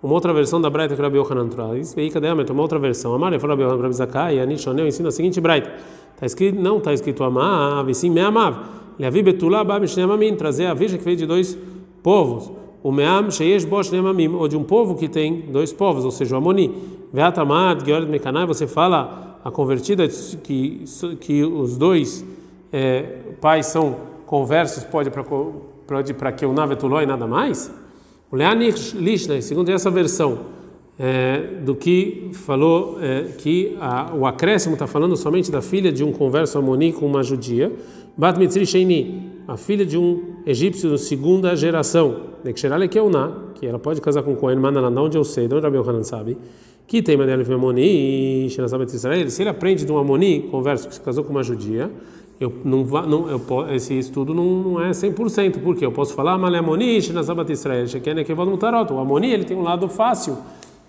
Uma 0.00 0.14
outra 0.14 0.32
versão 0.32 0.60
da 0.60 0.70
Braita 0.70 0.94
que 0.94 1.02
Rabi 1.02 1.18
Yohanan 1.18 1.48
traz, 1.48 1.96
e 1.96 2.10
cadê 2.10 2.28
uma 2.30 2.62
outra 2.62 2.78
versão? 2.78 3.12
Amar, 3.12 3.32
falou 3.40 3.56
Rabi 3.56 3.62
Yohanan, 3.62 3.82
Rabi 3.82 3.94
Zakai, 3.96 4.38
Anishoneu 4.38 4.86
ensina 4.86 5.08
a 5.08 5.12
seguinte 5.12 5.40
Braita. 5.40 5.72
Está 6.14 6.26
escrito, 6.26 6.60
não 6.60 6.78
está 6.78 6.92
escrito 6.92 7.24
Amav, 7.24 7.90
e 7.90 7.94
sim 7.94 8.08
Meamav. 8.08 8.83
Levi 8.98 9.22
Betulá 9.22 9.64
Babishnem 9.64 10.10
Amim, 10.10 10.34
trazer 10.36 10.66
a 10.66 10.74
virgem 10.74 10.98
que 10.98 11.04
veio 11.04 11.16
de 11.16 11.26
dois 11.26 11.56
povos. 12.02 12.50
O 12.82 12.92
Meam 12.92 13.30
Sheish 13.30 13.64
Bosh 13.64 13.92
Amim, 13.92 14.34
ou 14.34 14.46
de 14.46 14.56
um 14.56 14.62
povo 14.62 14.94
que 14.94 15.08
tem 15.08 15.40
dois 15.50 15.72
povos, 15.72 16.04
ou 16.04 16.10
seja, 16.10 16.34
o 16.34 16.38
Amoni. 16.38 16.74
Veatamad, 17.12 17.84
Georg 17.84 18.08
Mekanai, 18.08 18.46
você 18.46 18.66
fala 18.66 19.38
a 19.44 19.50
convertida 19.50 20.06
que, 20.42 20.84
que 21.20 21.44
os 21.44 21.76
dois 21.76 22.24
é, 22.72 23.02
pais 23.40 23.66
são 23.66 23.96
conversos, 24.26 24.84
pode 24.84 25.10
para 25.10 25.24
para 26.16 26.32
que 26.32 26.46
o 26.46 26.52
Navetuló 26.52 27.00
e 27.00 27.06
nada 27.06 27.26
mais? 27.26 27.72
O 28.30 28.36
Leanich 28.36 28.96
Lishnai, 28.96 29.42
segundo 29.42 29.68
essa 29.68 29.90
versão, 29.90 30.40
é, 30.98 31.38
do 31.64 31.74
que 31.74 32.30
falou 32.32 32.98
é, 33.00 33.24
que 33.38 33.76
a, 33.80 34.14
o 34.14 34.26
acréscimo 34.26 34.74
está 34.74 34.86
falando 34.86 35.16
somente 35.16 35.50
da 35.50 35.60
filha 35.60 35.92
de 35.92 36.04
um 36.04 36.12
converso 36.12 36.58
amoni 36.58 36.92
com 36.92 37.06
uma 37.06 37.22
judia, 37.22 37.72
Bat 38.16 38.38
Mitzri 38.38 38.64
Sheini, 38.64 39.32
a 39.48 39.56
filha 39.56 39.84
de 39.84 39.98
um 39.98 40.34
egípcio 40.46 40.90
de 40.90 41.00
segunda 41.00 41.56
geração, 41.56 42.34
Nekshirale 42.44 42.88
Keuná, 42.88 43.32
que 43.56 43.66
ela 43.66 43.78
pode 43.78 44.00
casar 44.00 44.22
com 44.22 44.36
Cohen 44.36 44.56
Manalan, 44.56 45.00
onde 45.00 45.18
eu 45.18 45.24
sei, 45.24 45.48
de 45.48 45.54
onde 45.54 45.64
Rabi 45.64 45.76
Yohanan 45.76 46.04
sabe, 46.04 46.38
que 46.86 47.02
tem 47.02 47.16
Manel 47.16 47.40
Amoni, 47.54 48.48
Shenazabet 48.50 48.94
Israel, 48.94 49.28
se 49.30 49.42
ele 49.42 49.50
aprende 49.50 49.84
de 49.84 49.90
um 49.90 49.98
Amoni, 49.98 50.42
converso 50.50 50.88
que 50.88 50.94
se 50.94 51.00
casou 51.00 51.24
com 51.24 51.30
uma 51.30 51.42
judia, 51.42 51.90
eu 52.38 52.52
não, 52.64 52.84
não 52.84 53.30
eu, 53.30 53.40
esse 53.74 53.98
estudo 53.98 54.34
não, 54.34 54.44
não 54.44 54.80
é 54.80 54.90
100%, 54.90 55.60
porque 55.62 55.84
eu 55.84 55.92
posso 55.92 56.14
falar 56.14 56.36
Malé 56.36 56.58
Amoni, 56.58 57.00
Shenazabat 57.00 57.50
Israel, 57.50 57.86
Sheken 57.86 58.18
Ekevod 58.18 58.50
Mutarot, 58.50 58.92
o 58.92 58.98
Amoni 58.98 59.32
ele 59.32 59.44
tem 59.44 59.56
um 59.56 59.62
lado 59.62 59.88
fácil, 59.88 60.36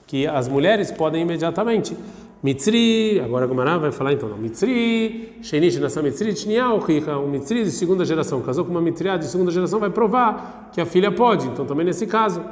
que 0.07 0.27
as 0.27 0.47
mulheres 0.47 0.91
podem 0.91 1.21
imediatamente. 1.21 1.95
Mitzri, 2.43 3.19
agora 3.25 3.45
a 3.45 3.47
Gomara 3.47 3.79
vai 3.79 3.91
falar 3.91 4.13
então, 4.13 4.29
não. 4.29 4.37
Mitzri, 4.37 5.33
Sheinish 5.41 5.79
nessa 5.79 6.01
Mitzri, 6.01 6.29
Richa, 6.29 7.17
um 7.17 7.27
Mitzri 7.27 7.63
de 7.63 7.71
segunda 7.71 8.05
geração, 8.05 8.39
casou 8.41 8.63
com 8.63 8.69
uma 8.69 8.81
Mitriá 8.81 9.17
de 9.17 9.25
segunda 9.25 9.49
geração, 9.49 9.79
vai 9.79 9.89
provar 9.89 10.69
que 10.71 10.79
a 10.79 10.85
filha 10.85 11.11
pode. 11.11 11.47
Então 11.47 11.65
também 11.65 11.83
nesse 11.83 12.05
caso, 12.05 12.43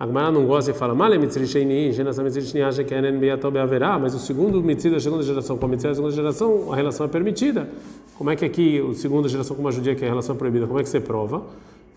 a 0.00 0.06
não 0.06 0.46
gosta 0.46 0.70
e 0.70 0.74
fala, 0.74 0.94
Male 0.94 1.18
Mitzri 1.18 1.46
Sheinish, 1.46 1.98
nessa 1.98 2.22
Mitzri 2.22 2.42
Tniau, 2.42 2.72
Shekenen 2.72 3.18
Beatobe 3.18 3.58
haverá, 3.58 3.98
mas 3.98 4.14
o 4.14 4.18
segundo 4.18 4.62
Mitzri 4.62 4.90
da 4.90 4.98
segunda 4.98 5.22
geração 5.22 5.58
com 5.58 5.66
a 5.66 5.68
Mitzri 5.68 5.90
da 5.90 5.94
segunda 5.96 6.14
geração, 6.14 6.72
a 6.72 6.76
relação 6.76 7.04
é 7.04 7.08
permitida. 7.10 7.68
Como 8.16 8.30
é 8.30 8.36
que 8.36 8.44
aqui, 8.44 8.80
o 8.80 8.94
segunda 8.94 9.28
geração 9.28 9.54
com 9.54 9.60
uma 9.60 9.70
judia 9.70 9.94
que 9.94 10.02
é 10.02 10.06
a 10.06 10.10
relação 10.10 10.34
proibida, 10.34 10.66
como 10.66 10.80
é 10.80 10.82
que 10.82 10.88
você 10.88 10.98
prova? 10.98 11.42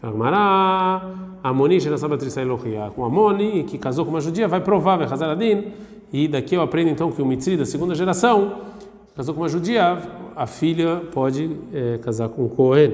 Agmará, 0.07 1.01
Amoni, 1.43 1.77
com 2.95 3.05
Amoni, 3.05 3.63
que 3.63 3.77
casou 3.77 4.05
com 4.05 4.11
uma 4.11 4.21
judia, 4.21 4.47
vai 4.47 4.61
provar, 4.61 4.97
vai 4.97 5.07
Hazaradin, 5.07 5.65
e 6.13 6.27
daqui 6.27 6.55
eu 6.55 6.61
aprendo 6.61 6.89
então 6.89 7.11
que 7.11 7.21
o 7.21 7.25
Mitzri 7.25 7.57
da 7.57 7.65
segunda 7.65 7.95
geração 7.95 8.53
casou 9.15 9.33
com 9.33 9.41
uma 9.41 9.49
judia, 9.49 9.99
a 10.35 10.45
filha 10.45 11.01
pode 11.11 11.49
é, 11.73 11.97
casar 11.97 12.29
com 12.29 12.45
o 12.45 12.49
Cohen. 12.49 12.93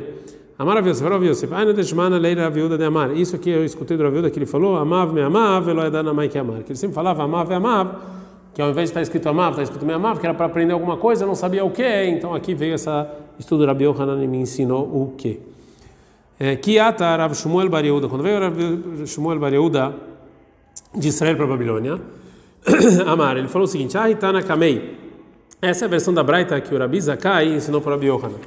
Amar 0.58 0.77
a 0.77 0.82
Yosef, 0.82 1.10
Rav 1.10 1.25
Yosef, 1.25 1.51
Aina 1.53 1.74
Deshmana 1.74 2.20
Leira 2.20 2.48
Viúda 2.50 2.77
de 2.77 2.84
Amar. 2.84 3.18
Isso 3.18 3.36
aqui 3.36 3.50
eu 3.50 3.65
escutei 3.65 3.98
do 3.98 4.03
Raviuda 4.03 4.30
que 4.30 4.38
ele 4.38 4.46
falou, 4.46 4.75
Amav 4.75 5.12
me 5.12 5.22
amav, 5.22 5.68
Elo 5.68 5.84
Edana 5.84 6.13
Mai 6.13 6.30
que 6.30 6.38
amar. 6.38 6.62
Que 6.62 6.72
ele 6.72 6.77
sempre 6.77 6.94
falava 6.94 7.24
Amav 7.24 7.50
me 7.50 7.56
amav, 7.56 7.96
que 8.53 8.62
ao 8.62 8.70
invés 8.70 8.89
de 8.89 8.91
estar 8.91 9.01
escrito 9.01 9.27
Amav, 9.27 9.51
está 9.51 9.63
escrito 9.63 9.84
me 9.86 9.94
amav, 9.94 10.20
que 10.20 10.25
era 10.25 10.36
para 10.36 10.46
aprender 10.46 10.74
alguma 10.74 10.98
coisa, 10.98 11.25
não 11.25 11.34
sabia 11.34 11.65
o 11.65 11.72
que. 11.72 12.06
Então 12.06 12.36
aqui 12.36 12.53
veio 12.53 12.75
esse 12.75 12.89
estudo 13.39 13.62
do 13.62 13.65
Rabi 13.65 13.86
Yohanan 13.86 14.24
e 14.24 14.27
me 14.27 14.38
ensinou 14.38 14.84
o 14.84 15.15
que. 15.18 15.50
Que 16.62 16.80
ata 16.80 17.16
Rav 17.16 17.36
Shmuel 17.36 17.70
Bar 17.70 17.86
Yehuda, 17.86 18.08
quando 18.08 18.24
veio 18.24 18.40
Rav 18.40 19.06
Shmuel 19.06 19.38
Bar 19.38 19.54
Yehuda 19.54 19.94
de 20.96 21.08
Israel 21.08 21.36
para 21.36 21.46
a 21.46 21.48
Babilônia, 21.48 22.02
Amar, 23.06 23.38
ele 23.38 23.48
falou 23.48 23.66
o 23.66 23.68
seguinte: 23.68 23.98
Ah, 23.98 24.10
Itana 24.10 24.42
Kamei. 24.42 24.98
Essa 25.62 25.86
é 25.86 25.88
a 25.88 25.90
versão 25.90 26.12
da 26.12 26.24
Braita 26.24 26.60
que 26.60 26.74
o 26.74 26.80
Rabi 26.80 27.00
Zakai 27.00 27.54
ensinou 27.54 27.82
para 27.82 27.92
Rabi 27.92 28.08
Yohanan. 28.08 28.40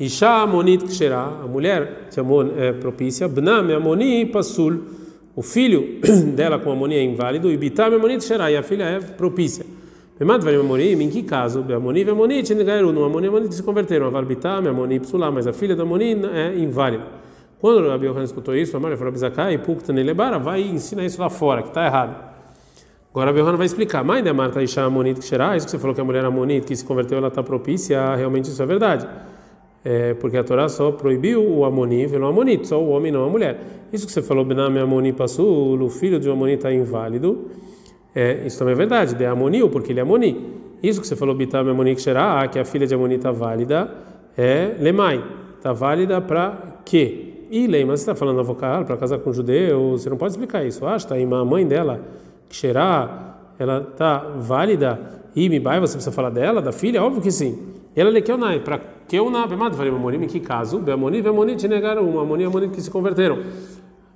Isha 0.00 0.44
Monit 0.44 0.84
Kshera, 0.84 1.20
a 1.44 1.46
mulher 1.46 2.08
de 2.10 2.18
Amon 2.18 2.48
é 2.56 2.72
propícia, 2.72 3.28
Bnam 3.28 3.76
Amoni 3.76 4.26
Pasul, 4.26 4.82
o 5.36 5.42
filho 5.42 6.00
dela 6.34 6.58
com 6.58 6.72
Amoni 6.72 6.96
é 6.96 7.02
inválido, 7.04 7.50
e 7.50 7.56
Bitam 7.56 7.94
Amonit 7.94 8.18
Kshera, 8.18 8.50
e 8.50 8.56
a 8.56 8.62
filha 8.64 8.82
é 8.82 8.98
propícia. 8.98 9.64
Bemad 10.18 10.42
Varim 10.44 10.58
Amonim, 10.58 11.00
em 11.00 11.08
que 11.08 11.22
caso? 11.22 11.64
Amoni 11.72 12.02
e 12.02 12.10
Amoni 12.10 12.42
Tchenegairu, 12.42 12.92
no 12.92 13.04
Amoni 13.04 13.26
e 13.26 13.28
Amoni 13.28 13.52
se 13.52 13.62
converteram, 13.62 14.06
Avar 14.06 14.24
Bitam 14.24 14.66
Amoni 14.68 14.98
Psulá, 14.98 15.30
mas 15.30 15.46
a 15.46 15.52
filha 15.52 15.76
da 15.76 15.84
Amoni 15.84 16.16
é 16.34 16.58
inválida. 16.58 17.25
Quando 17.60 17.88
Rabi 17.88 18.06
Yohanan 18.06 18.24
escutou 18.24 18.54
isso, 18.54 18.76
Amar 18.76 18.96
falou: 18.96 19.14
Zakai, 19.16 19.58
Puktan 19.58 19.94
Lebara, 19.94 20.38
vai 20.38 20.62
e 20.62 20.70
ensina 20.70 21.04
isso 21.04 21.20
lá 21.20 21.30
fora, 21.30 21.62
que 21.62 21.68
está 21.68 21.86
errado. 21.86 22.36
Agora 23.10 23.30
a 23.30 23.32
Behona 23.32 23.56
vai 23.56 23.64
explicar. 23.64 24.04
Mãe 24.04 24.22
da 24.22 24.34
Marta 24.34 24.62
Isha 24.62 24.82
Amonit 24.82 25.20
Ksherá, 25.20 25.56
isso 25.56 25.64
que 25.64 25.70
você 25.70 25.78
falou 25.78 25.94
que 25.94 26.00
a 26.02 26.04
mulher 26.04 26.22
Amonit 26.22 26.66
que 26.66 26.76
se 26.76 26.84
converteu, 26.84 27.16
ela 27.16 27.28
está 27.28 27.42
propícia, 27.42 28.14
realmente 28.14 28.50
isso 28.50 28.62
é 28.62 28.66
verdade. 28.66 29.08
É, 29.82 30.12
porque 30.14 30.36
a 30.36 30.44
Torá 30.44 30.68
só 30.68 30.92
proibiu 30.92 31.42
o 31.42 31.64
Amoni, 31.64 32.04
o 32.06 32.26
Amonit, 32.26 32.66
só 32.66 32.78
o 32.78 32.90
homem, 32.90 33.10
não 33.10 33.24
a 33.24 33.28
mulher. 33.30 33.58
Isso 33.90 34.04
que 34.04 34.12
você 34.12 34.20
falou, 34.20 34.44
Bename 34.44 34.80
Amoni 34.80 35.14
Passul, 35.14 35.80
o 35.80 35.88
filho 35.88 36.20
de 36.20 36.28
um 36.28 36.32
Amoni 36.32 36.54
está 36.54 36.70
inválido, 36.70 37.52
é, 38.14 38.42
isso 38.44 38.58
também 38.58 38.74
é 38.74 38.76
verdade, 38.76 39.14
de 39.14 39.24
Amonil, 39.24 39.70
porque 39.70 39.92
ele 39.92 40.00
é 40.00 40.02
Amoni. 40.02 40.54
Isso 40.82 41.00
que 41.00 41.06
você 41.06 41.16
falou, 41.16 41.34
Bitame 41.34 41.70
Amoni 41.70 41.94
Ksherá, 41.94 42.46
que 42.48 42.58
a 42.58 42.64
filha 42.64 42.86
de 42.86 42.94
Amoni 42.94 43.14
está 43.14 43.32
válida, 43.32 43.90
é 44.36 44.74
Lemai. 44.78 45.24
Está 45.56 45.72
válida 45.72 46.20
para 46.20 46.80
quê? 46.84 47.25
E 47.50 47.66
Lei, 47.66 47.84
mas 47.84 48.00
você 48.00 48.10
está 48.10 48.14
falando 48.14 48.42
vocal 48.44 48.84
para 48.84 48.96
casar 48.96 49.18
com 49.18 49.30
um 49.30 49.32
judeu, 49.32 49.92
você 49.92 50.10
não 50.10 50.16
pode 50.16 50.32
explicar 50.32 50.64
isso. 50.64 50.84
Ah, 50.86 50.96
está 50.96 51.14
aí, 51.14 51.24
a 51.24 51.44
mãe 51.44 51.66
dela 51.66 52.00
Xerá, 52.50 53.38
ela 53.58 53.80
tá 53.80 54.18
válida 54.38 54.98
e 55.34 55.48
Mibai, 55.48 55.80
você 55.80 55.94
precisa 55.94 56.14
falar 56.14 56.30
dela, 56.30 56.62
da 56.62 56.72
filha? 56.72 57.02
Óbvio 57.02 57.22
que 57.22 57.30
sim. 57.30 57.58
Ela 57.94 58.10
lhe 58.10 58.22
Keunai, 58.22 58.60
para 58.60 58.78
Keunai, 59.08 59.46
Bemad, 59.48 59.74
falei, 59.74 59.90
Mamonim, 59.90 60.24
em 60.24 60.26
que 60.26 60.40
caso? 60.40 60.78
Beamoni, 60.78 61.22
Beamoni 61.22 61.56
te 61.56 61.66
negaram 61.68 62.02
uma, 62.08 62.22
Amoni 62.22 62.42
e 62.42 62.46
Amoni 62.46 62.68
que 62.68 62.80
se 62.80 62.90
converteram. 62.90 63.38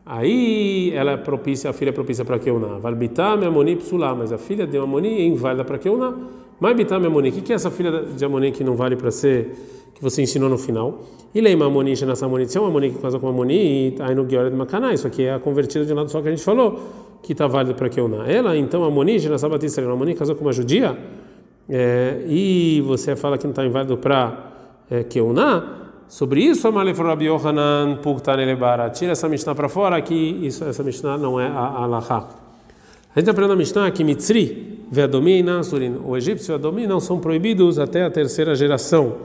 Aí 0.05 0.93
ela 0.95 1.13
é 1.13 1.17
propícia, 1.17 1.71
a 1.71 1.73
filha 1.73 1.91
é 1.91 1.93
propícia 1.93 2.25
para 2.25 2.39
Keunai. 2.39 2.81
Valbitá, 2.81 3.33
Amoni, 3.33 3.77
Psulá, 3.77 4.15
mas 4.15 4.33
a 4.33 4.39
filha 4.39 4.67
de 4.67 4.77
Amoni 4.77 5.21
é 5.21 5.27
inválida 5.27 5.65
para 5.65 5.79
Keunai. 5.79 6.15
Mas 6.61 6.77
Bitá, 6.77 6.97
Amoni, 6.97 7.31
o 7.31 7.33
que 7.33 7.53
é 7.53 7.57
essa 7.57 7.71
filha 7.71 8.03
de 8.03 8.25
Amoni 8.25 8.53
que 8.53 8.63
não 8.63 8.77
vale 8.77 8.95
para 8.95 9.11
ser, 9.11 9.51
que 9.95 10.03
você 10.03 10.21
ensinou 10.21 10.51
no 10.51 10.59
final? 10.59 11.03
E 11.35 11.41
Leima 11.41 11.65
Amoni, 11.65 11.97
Shenassa 11.97 12.27
Amoni, 12.27 12.47
se 12.47 12.59
é 12.59 12.61
uma 12.61 12.69
Amoni 12.69 12.91
que 12.91 12.99
casa 12.99 13.19
com 13.19 13.29
Amoni, 13.29 13.97
aí 13.99 14.15
no 14.15 14.25
Guiora 14.25 14.51
de 14.51 14.57
Macaná, 14.57 14.93
isso 14.93 15.07
aqui 15.07 15.25
é 15.25 15.35
a 15.35 15.39
convertida 15.39 15.87
de 15.87 15.93
um 15.93 15.97
lado 15.97 16.11
só 16.11 16.21
que 16.21 16.29
a 16.29 16.31
gente 16.31 16.45
falou 16.45 16.79
que 17.23 17.33
está 17.33 17.47
válido 17.47 17.75
para 17.75 17.89
Keuná. 17.89 18.31
Ela, 18.31 18.57
então, 18.57 18.85
a 18.85 18.91
Moni, 18.91 19.19
na 19.29 19.39
Sabatista, 19.39 19.81
a 19.81 19.97
Moni 19.97 20.15
casou 20.15 20.35
com 20.35 20.45
uma 20.45 20.53
judia, 20.53 20.99
é, 21.69 22.25
e 22.27 22.83
você 22.87 23.17
fala 23.17 23.39
que 23.39 23.45
não 23.45 23.53
está 23.53 23.65
inválido 23.65 23.97
para 23.97 24.51
é, 24.91 25.07
sobre 26.09 26.43
isso, 26.43 26.67
a 26.67 26.73
Malef 26.73 27.01
Rabi 27.01 27.27
Yohanan 27.27 27.99
Puktan 28.03 28.43
Elebara, 28.43 28.91
tira 28.91 29.13
essa 29.13 29.29
Mishnah 29.29 29.55
para 29.55 29.69
fora, 29.69 30.03
que 30.03 30.15
isso, 30.15 30.65
essa 30.65 30.83
Mishnah 30.83 31.17
não 31.17 31.41
é 31.41 31.47
a 31.47 31.85
Alaha. 31.85 32.29
A 33.15 33.21
gente 33.21 33.31
aprende 33.31 33.51
na 33.51 33.57
Mishnah 33.57 33.91
que 33.93 34.03
Mitzri, 34.03 34.70
Veadomi 34.91 35.41
e 35.41 35.45
o 36.05 36.17
egípcio 36.17 36.53
e 36.53 36.55
Adomi 36.55 36.87
não 36.87 36.99
são 36.99 37.19
proibidos 37.19 37.79
até 37.79 38.05
a 38.05 38.11
terceira 38.11 38.55
geração 38.55 39.17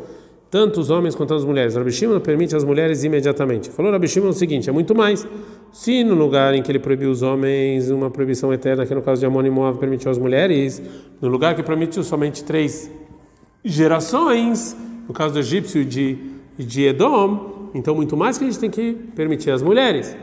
tanto 0.55 0.79
os 0.79 0.89
homens 0.89 1.15
quanto 1.15 1.33
as 1.33 1.43
mulheres. 1.43 1.75
Rabi 1.75 1.91
Shimon 1.91 2.17
permite 2.21 2.55
as 2.55 2.63
mulheres 2.63 3.03
imediatamente. 3.03 3.69
Falou 3.69 3.91
Rabi 3.91 4.07
Shimon 4.07 4.29
o 4.29 4.33
seguinte: 4.33 4.69
é 4.69 4.71
muito 4.71 4.95
mais. 4.95 5.27
Se 5.73 6.01
no 6.01 6.15
lugar 6.15 6.53
em 6.53 6.63
que 6.63 6.71
ele 6.71 6.79
proibiu 6.79 7.11
os 7.11 7.21
homens, 7.21 7.89
uma 7.91 8.09
proibição 8.09 8.53
eterna, 8.53 8.85
que 8.85 8.95
no 8.95 9.01
caso 9.01 9.19
de 9.19 9.25
Amon 9.25 9.45
e 9.45 9.49
Moab 9.49 9.77
permitiu 9.77 10.09
as 10.09 10.17
mulheres, 10.17 10.81
no 11.21 11.27
lugar 11.27 11.55
que 11.57 11.61
permitiu 11.61 12.01
somente 12.03 12.41
três 12.41 12.89
gerações, 13.65 14.77
no 15.05 15.13
caso 15.13 15.33
do 15.33 15.39
egípcio 15.39 15.81
e 15.81 15.85
de, 15.85 16.17
de 16.57 16.85
Edom, 16.85 17.71
então 17.73 17.93
muito 17.93 18.15
mais 18.15 18.37
que 18.37 18.45
a 18.45 18.47
gente 18.47 18.59
tem 18.59 18.69
que 18.69 18.93
permitir 19.13 19.51
as 19.51 19.61
mulheres. 19.61 20.15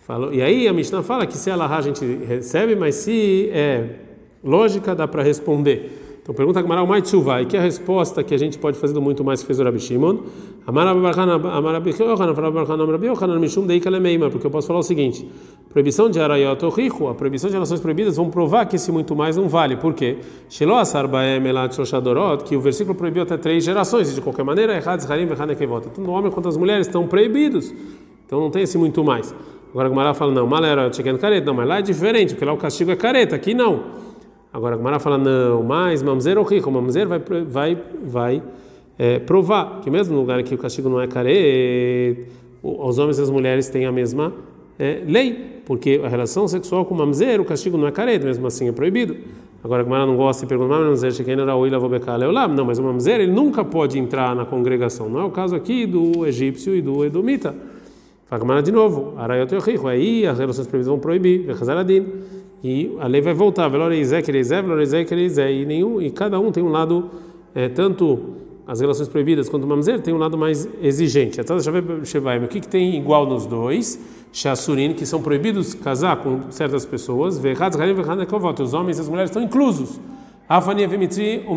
Falou, 0.00 0.34
e 0.34 0.42
aí 0.42 0.66
a 0.66 0.72
Mishnah 0.72 1.04
fala 1.04 1.26
que 1.26 1.38
se 1.38 1.48
ela 1.48 1.68
a 1.68 1.80
gente 1.80 2.04
recebe, 2.04 2.74
mas 2.74 2.96
se 2.96 3.50
é 3.52 4.05
lógica, 4.44 4.94
dá 4.94 5.08
para 5.08 5.22
responder. 5.22 6.06
Então 6.26 6.34
pergunta 6.34 6.60
Gamara 6.60 6.82
o 6.82 6.88
mais 6.88 7.08
e 7.08 7.46
que 7.46 7.56
é 7.56 7.60
a 7.60 7.62
resposta 7.62 8.20
que 8.24 8.34
a 8.34 8.36
gente 8.36 8.58
pode 8.58 8.76
fazer 8.76 8.92
do 8.92 9.00
muito 9.00 9.22
mais 9.22 9.42
que 9.42 9.46
fez 9.46 9.60
o 9.60 9.62
Rabi 9.62 9.78
Shimon? 9.78 10.22
Porque 14.28 14.44
eu 14.44 14.50
posso 14.50 14.66
falar 14.66 14.80
o 14.80 14.82
seguinte: 14.82 15.24
proibição 15.68 16.10
de 16.10 16.18
arayot 16.18 16.68
rico, 16.70 17.06
a 17.06 17.14
proibição 17.14 17.48
de 17.48 17.54
relações 17.54 17.78
proibidas 17.78 18.16
vão 18.16 18.28
provar 18.28 18.66
que 18.66 18.74
esse 18.74 18.90
muito 18.90 19.14
mais 19.14 19.36
não 19.36 19.48
vale. 19.48 19.76
Por 19.76 19.94
quê? 19.94 20.16
Que 20.48 20.66
o 22.56 22.60
versículo 22.60 22.96
proibiu 22.96 23.22
até 23.22 23.36
três 23.36 23.62
gerações, 23.62 24.10
e 24.10 24.14
de 24.16 24.20
qualquer 24.20 24.44
maneira, 24.44 24.82
tanto 24.82 26.00
o 26.00 26.10
homem 26.10 26.32
quanto 26.32 26.48
as 26.48 26.56
mulheres 26.56 26.88
estão 26.88 27.06
proibidos. 27.06 27.72
Então 28.26 28.40
não 28.40 28.50
tem 28.50 28.64
esse 28.64 28.76
muito 28.76 29.04
mais. 29.04 29.32
Agora 29.70 29.86
a 29.86 29.90
Gumara 29.90 30.14
fala, 30.14 30.32
não, 30.32 30.44
malera 30.44 30.92
chegando 30.92 31.18
careta. 31.18 31.46
Não, 31.46 31.54
mas 31.54 31.68
lá 31.68 31.78
é 31.78 31.82
diferente, 31.82 32.34
porque 32.34 32.44
lá 32.44 32.52
o 32.52 32.56
castigo 32.56 32.90
é 32.90 32.96
careta, 32.96 33.36
aqui 33.36 33.54
não. 33.54 34.05
Agora 34.56 34.74
a 34.74 34.78
Gumara 34.78 34.98
fala, 34.98 35.18
não, 35.18 35.62
mas 35.62 36.02
mamzer 36.02 36.38
ou 36.38 36.42
rico, 36.42 36.70
mamzer 36.70 37.06
vai, 37.06 37.18
vai, 37.46 37.78
vai 38.02 38.42
é, 38.98 39.18
provar 39.18 39.82
que 39.82 39.90
mesmo 39.90 40.14
no 40.14 40.20
lugar 40.20 40.42
que 40.42 40.54
o 40.54 40.56
castigo 40.56 40.88
não 40.88 40.98
é 40.98 41.06
careta, 41.06 42.22
os 42.62 42.98
homens 42.98 43.18
e 43.18 43.22
as 43.22 43.28
mulheres 43.28 43.68
têm 43.68 43.84
a 43.84 43.92
mesma 43.92 44.32
é, 44.78 45.02
lei, 45.06 45.60
porque 45.66 46.00
a 46.02 46.08
relação 46.08 46.48
sexual 46.48 46.86
com 46.86 46.94
mamzer, 46.94 47.38
o 47.38 47.44
castigo 47.44 47.76
não 47.76 47.86
é 47.86 47.92
careta, 47.92 48.24
mesmo 48.24 48.46
assim 48.46 48.66
é 48.66 48.72
proibido. 48.72 49.14
Agora 49.62 49.82
a 49.82 49.84
Gumara 49.84 50.06
não 50.06 50.16
gosta 50.16 50.46
e 50.46 50.48
pergunta, 50.48 50.70
mas 50.70 50.86
mamzer 50.86 51.12
cheguei 51.12 51.36
na 51.36 51.54
Oila 51.54 51.78
vou 51.78 51.90
becar 51.90 52.18
Não, 52.18 52.64
mas 52.64 52.78
o 52.78 52.82
mamzer 52.82 53.20
ele 53.20 53.32
nunca 53.32 53.62
pode 53.62 53.98
entrar 53.98 54.34
na 54.34 54.46
congregação. 54.46 55.10
Não 55.10 55.20
é 55.20 55.24
o 55.24 55.30
caso 55.30 55.54
aqui 55.54 55.84
do 55.84 56.24
egípcio 56.24 56.74
e 56.74 56.80
do 56.80 57.04
edomita. 57.04 57.54
Fala 58.24 58.62
de 58.62 58.72
novo, 58.72 59.12
Arayot 59.18 59.54
Yochicho, 59.54 59.86
aí 59.86 60.26
as 60.26 60.38
relações 60.38 60.66
proibidas 60.66 60.88
vão 60.88 60.98
proibir, 60.98 61.42
Vechazaradin, 61.42 62.06
e 62.66 62.96
a 62.98 63.06
lei 63.06 63.20
vai 63.20 63.32
voltar, 63.32 63.68
Veloreizé, 63.68 64.20
e 65.52 65.64
nenhum, 65.64 66.02
e 66.02 66.10
cada 66.10 66.40
um 66.40 66.50
tem 66.50 66.64
um 66.64 66.68
lado, 66.68 67.10
é, 67.54 67.68
tanto 67.68 68.34
as 68.66 68.80
relações 68.80 69.06
proibidas 69.06 69.48
quanto 69.48 69.62
o 69.62 69.68
mamzer 69.68 70.00
tem 70.00 70.12
um 70.12 70.18
lado 70.18 70.36
mais 70.36 70.68
exigente. 70.82 71.40
O 71.40 72.48
que, 72.48 72.60
que 72.60 72.66
tem 72.66 72.96
igual 72.96 73.24
nos 73.24 73.46
dois? 73.46 74.00
Shasurin, 74.32 74.94
que 74.94 75.06
são 75.06 75.22
proibidos 75.22 75.74
casar 75.74 76.16
com 76.16 76.50
certas 76.50 76.84
pessoas, 76.84 77.38
os 77.38 78.74
homens 78.74 78.98
e 78.98 79.00
as 79.00 79.08
mulheres 79.08 79.30
estão 79.30 79.40
inclusos. 79.40 80.00
Afania 80.48 80.88
Vimitri, 80.88 81.44
o 81.46 81.54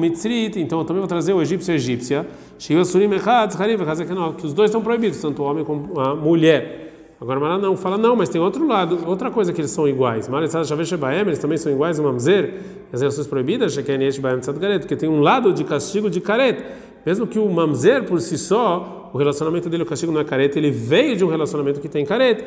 então 0.60 0.80
eu 0.80 0.86
também 0.86 1.00
vou 1.00 1.08
trazer 1.08 1.34
o 1.34 1.42
egípcio 1.42 1.72
e 1.72 1.74
a 1.74 1.76
egípcia, 1.76 2.28
que 2.60 4.46
os 4.46 4.54
dois 4.54 4.70
estão 4.70 4.82
proibidos, 4.82 5.20
tanto 5.20 5.42
o 5.42 5.46
homem 5.46 5.66
como 5.66 6.00
a 6.00 6.16
mulher. 6.16 6.89
Agora 7.22 7.40
Mará 7.40 7.58
não, 7.58 7.76
fala 7.76 7.98
não, 7.98 8.16
mas 8.16 8.30
tem 8.30 8.40
outro 8.40 8.66
lado, 8.66 9.00
outra 9.06 9.30
coisa 9.30 9.52
que 9.52 9.60
eles 9.60 9.72
são 9.72 9.88
iguais. 9.88 10.30
Eles 10.30 11.40
também 11.40 11.58
são 11.58 11.72
iguais, 11.72 12.00
o 12.00 12.04
mamzer, 12.04 12.54
as 12.94 13.02
relações 13.02 13.28
proibidas, 13.28 13.76
porque 13.76 14.96
tem 14.96 15.10
um 15.10 15.20
lado 15.20 15.54
de 15.54 15.64
castigo 15.64 16.10
de 16.10 16.22
careta. 16.22 16.64
Mesmo 17.06 17.28
que 17.28 17.38
o 17.38 17.50
mamzer 17.50 18.06
por 18.06 18.22
si 18.22 18.38
só, 18.38 19.10
o 19.14 19.18
relacionamento 19.18 19.70
dele, 19.70 19.84
o 19.84 19.86
castigo 19.86 20.12
não 20.12 20.22
é 20.22 20.24
careta, 20.24 20.58
ele 20.58 20.72
veio 20.72 21.16
de 21.18 21.26
um 21.26 21.28
relacionamento 21.28 21.80
que 21.80 21.90
tem 21.90 22.06
careta. 22.06 22.44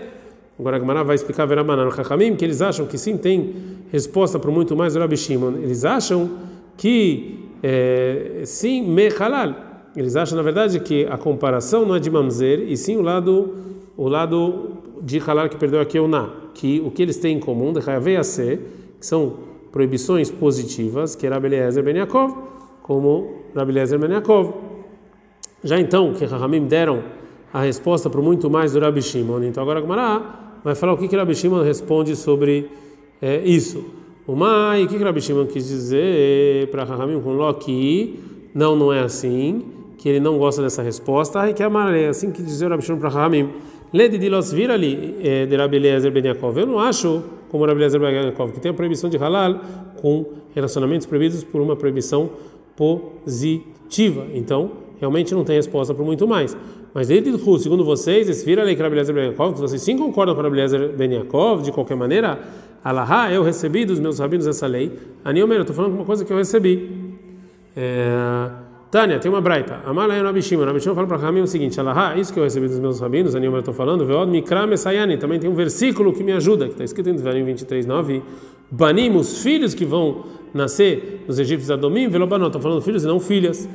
Agora 0.59 0.77
a 0.77 1.03
vai 1.03 1.17
explicar 1.17 1.47
Verabanan 1.47 1.91
Chachamim, 1.91 2.37
que 2.37 2.45
eles 2.45 2.63
acham 2.63 2.87
que 2.87 2.97
sim 2.97 3.17
tem 3.17 3.55
resposta 3.91 4.39
para 4.39 4.51
muito 4.51 4.77
mais 4.77 4.95
do 4.95 5.01
Rabi 5.01 5.17
Shimon. 5.17 5.55
Eles 5.57 5.85
acham 5.85 6.31
que 6.77 7.49
é, 7.63 8.43
sim, 8.45 8.83
me 8.83 9.09
halal. 9.09 9.55
Eles 9.97 10.15
acham, 10.15 10.37
na 10.37 10.43
verdade, 10.43 10.81
que 10.81 11.07
a 11.07 11.19
comparação 11.19 11.85
não 11.85 11.97
é 11.97 11.99
de 11.99 12.11
mamzer, 12.11 12.61
e 12.61 12.77
sim 12.77 12.97
o 12.97 13.03
lado, 13.03 13.55
o 14.03 14.09
lado 14.09 14.79
de 15.01 15.21
halal 15.21 15.49
que 15.49 15.57
perdeu 15.57 15.81
aqui 15.81 15.97
é 15.97 16.01
o 16.01 16.09
na. 16.09 16.29
Que 16.55 16.83
o 16.85 16.91
que 16.91 17.03
eles 17.03 17.19
têm 17.19 17.37
em 17.37 17.41
comum, 17.41 17.73
de 17.73 18.25
ser, 18.25 18.59
que 18.99 19.07
são 19.07 19.35
proibições 19.71 20.29
positivas, 20.29 21.15
que 21.15 21.25
é 21.25 21.31
Rabi 21.31 21.49
Ben 21.49 21.97
Yaakov, 21.99 22.35
como 22.83 23.45
Rabi 23.55 23.73
Ben 23.73 24.11
Yaakov. 24.11 24.55
Já 25.63 25.79
então, 25.79 26.15
que 26.15 26.25
Rahamim 26.25 26.67
deram 26.67 27.05
a 27.53 27.61
resposta 27.61 28.11
para 28.11 28.21
muito 28.21 28.51
mais 28.51 28.73
do 28.73 28.81
Rabi 28.81 29.01
Shimon. 29.01 29.45
Então 29.45 29.63
agora 29.63 29.79
a 29.79 29.83
Gemara 29.83 30.23
vai 30.65 30.75
falar 30.75 30.95
o 30.95 30.99
que 30.99 31.07
que 31.07 31.15
Rabi 31.15 31.37
Shimon 31.37 31.63
responde 31.63 32.17
sobre 32.17 32.69
é, 33.21 33.41
isso. 33.45 33.85
O 34.27 34.35
Mai, 34.35 34.83
o 34.83 34.89
que 34.89 34.99
que 34.99 35.05
Rabi 35.05 35.21
Shimon 35.21 35.47
quis 35.47 35.69
dizer 35.69 36.69
para 36.73 36.83
Rahamim 36.83 37.21
com 37.21 37.35
Loki? 37.35 38.19
Não, 38.53 38.75
não 38.75 38.93
é 38.93 39.01
assim, 39.01 39.65
que 39.97 40.09
ele 40.09 40.19
não 40.19 40.39
gosta 40.39 40.61
dessa 40.61 40.83
resposta. 40.83 41.39
Ai, 41.39 41.55
que 41.55 41.63
é 41.63 42.09
assim 42.09 42.33
que 42.33 42.43
dizer 42.43 42.69
Rabi 42.69 42.83
Shimon 42.83 42.99
para 42.99 43.09
Rahamim. 43.09 43.49
Lede 43.93 44.19
de 44.19 44.29
los 44.31 44.53
vir 44.53 44.71
ali 44.71 45.17
é, 45.23 45.47
de 45.47 45.57
Rabi 45.57 45.77
Eliezer 45.77 46.11
Ben 46.11 46.25
Yaakov. 46.25 46.59
Eu 46.59 46.67
não 46.67 46.79
acho, 46.79 47.23
como 47.51 47.67
Rabi 47.67 47.81
Eliezer 47.81 48.01
Ben 48.01 48.15
Yaakov, 48.15 48.53
que 48.53 48.61
tem 48.61 48.71
a 48.71 48.75
proibição 48.75 49.11
de 49.11 49.19
halal 49.19 49.61
com 50.01 50.25
relacionamentos 50.55 51.07
proibidos 51.07 51.45
por 51.45 51.61
uma 51.61 51.77
proibição 51.77 52.31
positiva. 52.75 54.27
Então, 54.35 54.73
realmente 54.99 55.35
não 55.35 55.45
tem 55.45 55.57
resposta 55.57 55.93
para 55.93 56.05
muito 56.05 56.27
mais. 56.27 56.57
Mas 56.95 57.09
desde 57.09 57.31
o 57.31 57.59
segundo 57.59 57.85
vocês, 57.85 58.29
esse 58.29 58.45
vira 58.45 58.63
lei 58.63 58.75
que 58.75 58.83
Rabelezer 58.83 59.15
Ben 59.15 59.25
Yaakov, 59.27 59.59
vocês 59.59 59.83
sim 59.83 59.97
concordam 59.97 60.35
com 60.35 60.41
Rabelezer 60.41 60.91
Ben 60.97 61.13
Yaakov, 61.13 61.63
de 61.63 61.71
qualquer 61.71 61.97
maneira, 61.97 62.41
Alahá, 62.85 63.33
eu 63.33 63.45
recebi 63.45 63.85
dos 63.85 64.01
meus 64.01 64.19
rabinos 64.19 64.47
essa 64.47 64.67
lei. 64.67 64.91
Aniomer, 65.25 65.59
eu 65.59 65.63
estou 65.63 65.77
falando 65.77 65.95
uma 65.95 66.05
coisa 66.05 66.25
que 66.25 66.33
eu 66.33 66.37
recebi. 66.37 66.91
É, 67.77 68.49
Tânia, 68.93 69.19
tem 69.19 69.31
uma 69.31 69.41
braita. 69.41 69.81
Amala 69.87 70.15
é 70.15 70.23
Nabishima. 70.23 70.67
Nabishima 70.67 70.95
fala 70.95 71.07
para 71.07 71.17
Ramim 71.17 71.41
o 71.41 71.47
seguinte: 71.47 71.81
Alahá, 71.81 72.15
isso 72.15 72.31
que 72.31 72.39
eu 72.39 72.45
recebi 72.45 72.69
dos 72.69 72.79
meus 72.79 73.01
rabinos, 73.01 73.35
Aniomer, 73.35 73.57
eu 73.57 73.61
estou 73.61 73.73
falando, 73.73 74.05
Veod 74.05 74.31
Mikra 74.31 74.67
Messayani. 74.67 75.17
Também 75.17 75.41
tem 75.41 75.49
um 75.49 75.55
versículo 75.55 76.13
que 76.13 76.23
me 76.23 76.31
ajuda, 76.31 76.67
que 76.67 76.73
está 76.73 76.85
escrito 76.85 77.09
em 77.09 77.15
Devarim 77.15 77.43
23, 77.43 77.87
9. 77.87 78.23
Banim, 78.71 79.17
os 79.17 79.43
filhos 79.43 79.73
que 79.73 79.87
vão 79.87 80.27
nascer 80.53 81.25
nos 81.27 81.39
egípcios 81.39 81.71
Adomim, 81.71 82.07
Velobanot. 82.11 82.49
Estou 82.49 82.61
falando 82.61 82.83
filhos 82.83 83.03
e 83.03 83.07
não 83.07 83.19
filhas. 83.19 83.67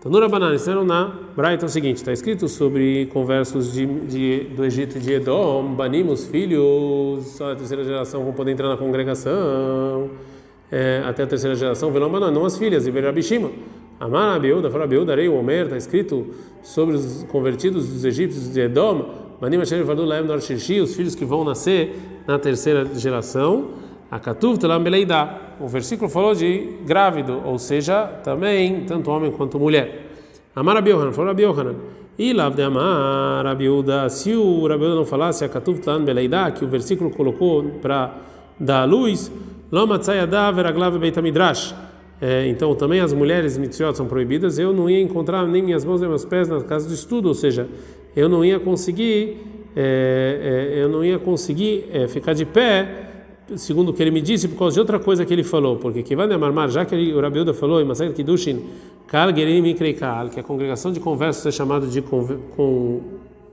Tanura 0.00 0.28
Banana, 0.28 0.56
disseram 0.56 0.84
na 0.84 1.20
Braita 1.36 1.66
é 1.66 1.68
o 1.68 1.70
seguinte: 1.70 1.98
está 1.98 2.12
escrito 2.12 2.48
sobre 2.48 3.06
conversos 3.12 3.72
de, 3.72 3.86
de, 3.86 4.40
do 4.56 4.64
Egito 4.64 4.98
de 4.98 5.12
Edom, 5.12 5.72
banimos 5.76 6.26
filhos, 6.26 7.26
só 7.28 7.52
a 7.52 7.54
terceira 7.54 7.84
geração 7.84 8.24
vão 8.24 8.32
poder 8.32 8.50
entrar 8.50 8.68
na 8.68 8.76
congregação, 8.76 10.10
é, 10.68 11.00
até 11.06 11.22
a 11.22 11.26
terceira 11.28 11.54
geração, 11.54 11.92
Velom 11.92 12.10
Banana, 12.10 12.32
não 12.32 12.44
as 12.44 12.58
filhas, 12.58 12.88
e 12.88 12.90
Verabishima. 12.90 13.52
Amar 14.00 14.36
Abiúda, 14.36 14.70
fala 14.70 14.84
Abiúda, 14.84 15.12
Arei 15.12 15.28
Omer, 15.28 15.66
está 15.66 15.76
escrito 15.76 16.26
sobre 16.62 16.96
os 16.96 17.24
convertidos 17.24 17.88
dos 17.88 18.04
egípcios 18.04 18.52
de 18.52 18.60
Edom, 18.60 19.24
Banim 19.40 19.60
Asher 19.60 19.84
Vadu 19.84 20.04
Laem 20.04 20.24
Nor 20.24 20.38
os 20.38 20.94
filhos 20.96 21.14
que 21.14 21.24
vão 21.24 21.44
nascer 21.44 21.94
na 22.26 22.38
terceira 22.38 22.86
geração. 22.94 23.70
A 24.10 24.18
Katuv 24.18 24.58
Telam 24.58 24.82
Beleidá. 24.82 25.56
O 25.60 25.66
versículo 25.66 26.08
falou 26.08 26.34
de 26.34 26.78
grávido, 26.84 27.42
ou 27.44 27.58
seja, 27.58 28.06
também 28.22 28.84
tanto 28.84 29.10
homem 29.10 29.30
quanto 29.30 29.58
mulher. 29.58 30.10
Amar 30.54 30.82
falou 31.12 31.28
Rabi 31.28 31.42
Yohanan. 31.42 31.74
E 32.16 32.32
Lav 32.32 32.54
de 32.54 32.62
Amar 32.62 33.44
Rabiuda, 33.44 34.08
se 34.08 34.34
o 34.34 34.66
Rabiuda 34.68 34.94
não 34.94 35.04
falasse 35.04 35.44
a 35.44 35.48
Katuv 35.48 35.80
Telam 35.80 36.04
Beleidá, 36.04 36.50
que 36.50 36.64
o 36.64 36.68
versículo 36.68 37.10
colocou 37.10 37.64
para 37.82 38.14
dar 38.58 38.84
luz, 38.84 39.32
Loma 39.70 39.98
Tzayadá 39.98 40.50
Veraglav 40.52 40.96
Beitamidrash. 40.98 41.74
É, 42.26 42.48
então 42.48 42.74
também 42.74 43.00
as 43.00 43.12
mulheres 43.12 43.58
mitzvot 43.58 43.94
são 43.94 44.06
proibidas. 44.06 44.58
Eu 44.58 44.72
não 44.72 44.88
ia 44.88 44.98
encontrar 44.98 45.46
nem 45.46 45.62
minhas 45.62 45.84
mãos 45.84 46.00
nem 46.00 46.08
meus 46.08 46.24
pés 46.24 46.48
na 46.48 46.58
casa 46.62 46.88
de 46.88 46.94
estudo, 46.94 47.28
ou 47.28 47.34
seja, 47.34 47.68
eu 48.16 48.30
não 48.30 48.42
ia 48.42 48.58
conseguir, 48.58 49.42
é, 49.76 50.72
é, 50.72 50.82
eu 50.82 50.88
não 50.88 51.04
ia 51.04 51.18
conseguir 51.18 51.84
é, 51.92 52.08
ficar 52.08 52.32
de 52.32 52.46
pé 52.46 53.10
segundo 53.56 53.90
o 53.90 53.92
que 53.92 54.02
ele 54.02 54.10
me 54.10 54.22
disse, 54.22 54.48
por 54.48 54.56
causa 54.58 54.72
de 54.72 54.80
outra 54.80 54.98
coisa 54.98 55.22
que 55.26 55.34
ele 55.34 55.44
falou, 55.44 55.76
porque 55.76 56.02
que 56.02 56.16
vai 56.16 56.26
Marmar, 56.38 56.70
já 56.70 56.86
que 56.86 56.94
ele, 56.94 57.12
o 57.12 57.20
Rabiuda 57.20 57.52
falou 57.52 57.78
em 57.78 57.84
Masayat 57.84 58.14
Kiddushin, 58.14 58.64
Kal 59.06 59.28
que 59.34 60.40
a 60.40 60.42
congregação 60.42 60.90
de 60.90 60.98
conversos 60.98 61.44
é 61.44 61.50
chamada 61.50 61.86
de 61.86 62.02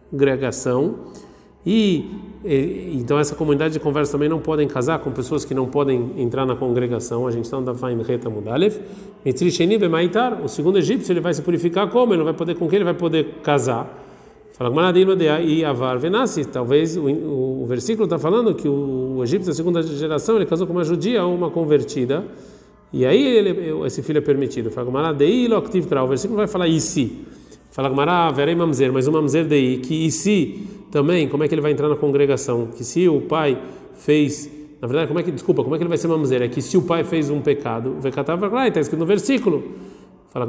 congregação, 0.09 0.95
e, 1.65 2.05
então 2.43 3.19
essa 3.19 3.35
comunidade 3.35 3.73
de 3.73 3.79
conversa 3.79 4.13
também 4.13 4.27
não 4.27 4.39
podem 4.39 4.67
casar 4.67 4.99
com 4.99 5.11
pessoas 5.11 5.45
que 5.45 5.53
não 5.53 5.67
podem 5.67 6.11
entrar 6.17 6.45
na 6.45 6.55
congregação. 6.55 7.27
A 7.27 7.31
gente 7.31 7.45
está 7.45 7.59
no 7.59 7.75
Faim 7.75 8.01
Reta 8.01 8.29
Mudalev. 8.29 8.79
O 10.43 10.47
segundo 10.47 10.77
egípcio, 10.79 11.11
ele 11.11 11.21
vai 11.21 11.33
se 11.33 11.41
purificar 11.41 11.87
como? 11.89 12.13
Ele 12.13 12.17
não 12.17 12.25
vai 12.25 12.33
poder 12.33 12.55
com 12.55 12.67
quem 12.67 12.77
ele 12.77 12.85
vai 12.85 12.95
poder 12.95 13.35
casar? 13.43 13.99
Fala 14.53 14.71
e 15.43 15.63
Avar. 15.63 15.99
Talvez 16.51 16.97
o, 16.97 17.01
o, 17.07 17.63
o 17.63 17.65
versículo 17.67 18.05
está 18.05 18.17
falando 18.17 18.55
que 18.55 18.67
o, 18.67 19.17
o 19.17 19.23
egípcio 19.23 19.51
da 19.51 19.55
segunda 19.55 19.83
geração 19.83 20.35
ele 20.35 20.45
casou 20.45 20.65
com 20.65 20.73
uma 20.73 20.83
judia 20.83 21.23
ou 21.23 21.35
uma 21.35 21.51
convertida. 21.51 22.25
E 22.91 23.05
aí 23.05 23.23
ele, 23.23 23.85
esse 23.85 24.01
filho 24.01 24.17
é 24.17 24.21
permitido. 24.21 24.69
Fala 24.71 24.89
O 24.89 26.07
versículo 26.07 26.37
vai 26.37 26.47
falar 26.47 26.67
e 26.67 26.81
se. 26.81 27.25
Mas 28.91 29.07
o 29.07 29.11
mamzer 29.11 29.45
dei, 29.45 29.77
que 29.77 30.05
e 30.05 30.11
se 30.11 30.80
também, 30.91 31.27
como 31.27 31.43
é 31.43 31.47
que 31.47 31.55
ele 31.55 31.61
vai 31.61 31.71
entrar 31.71 31.87
na 31.87 31.95
congregação? 31.95 32.67
Que 32.67 32.83
se 32.83 33.07
o 33.07 33.21
pai 33.21 33.57
fez, 33.95 34.51
na 34.81 34.87
verdade, 34.87 35.07
como 35.07 35.19
é 35.19 35.23
que, 35.23 35.31
desculpa, 35.31 35.63
como 35.63 35.73
é 35.73 35.77
que 35.77 35.83
ele 35.83 35.89
vai 35.89 35.97
ser 35.97 36.07
mamzer? 36.09 36.41
É 36.41 36.47
que 36.49 36.61
se 36.61 36.77
o 36.77 36.81
pai 36.81 37.03
fez 37.05 37.29
um 37.29 37.39
pecado, 37.39 37.97
está 38.03 38.81
escrito 38.81 38.99
no 38.99 39.05
versículo. 39.05 39.63
Fala 40.29 40.47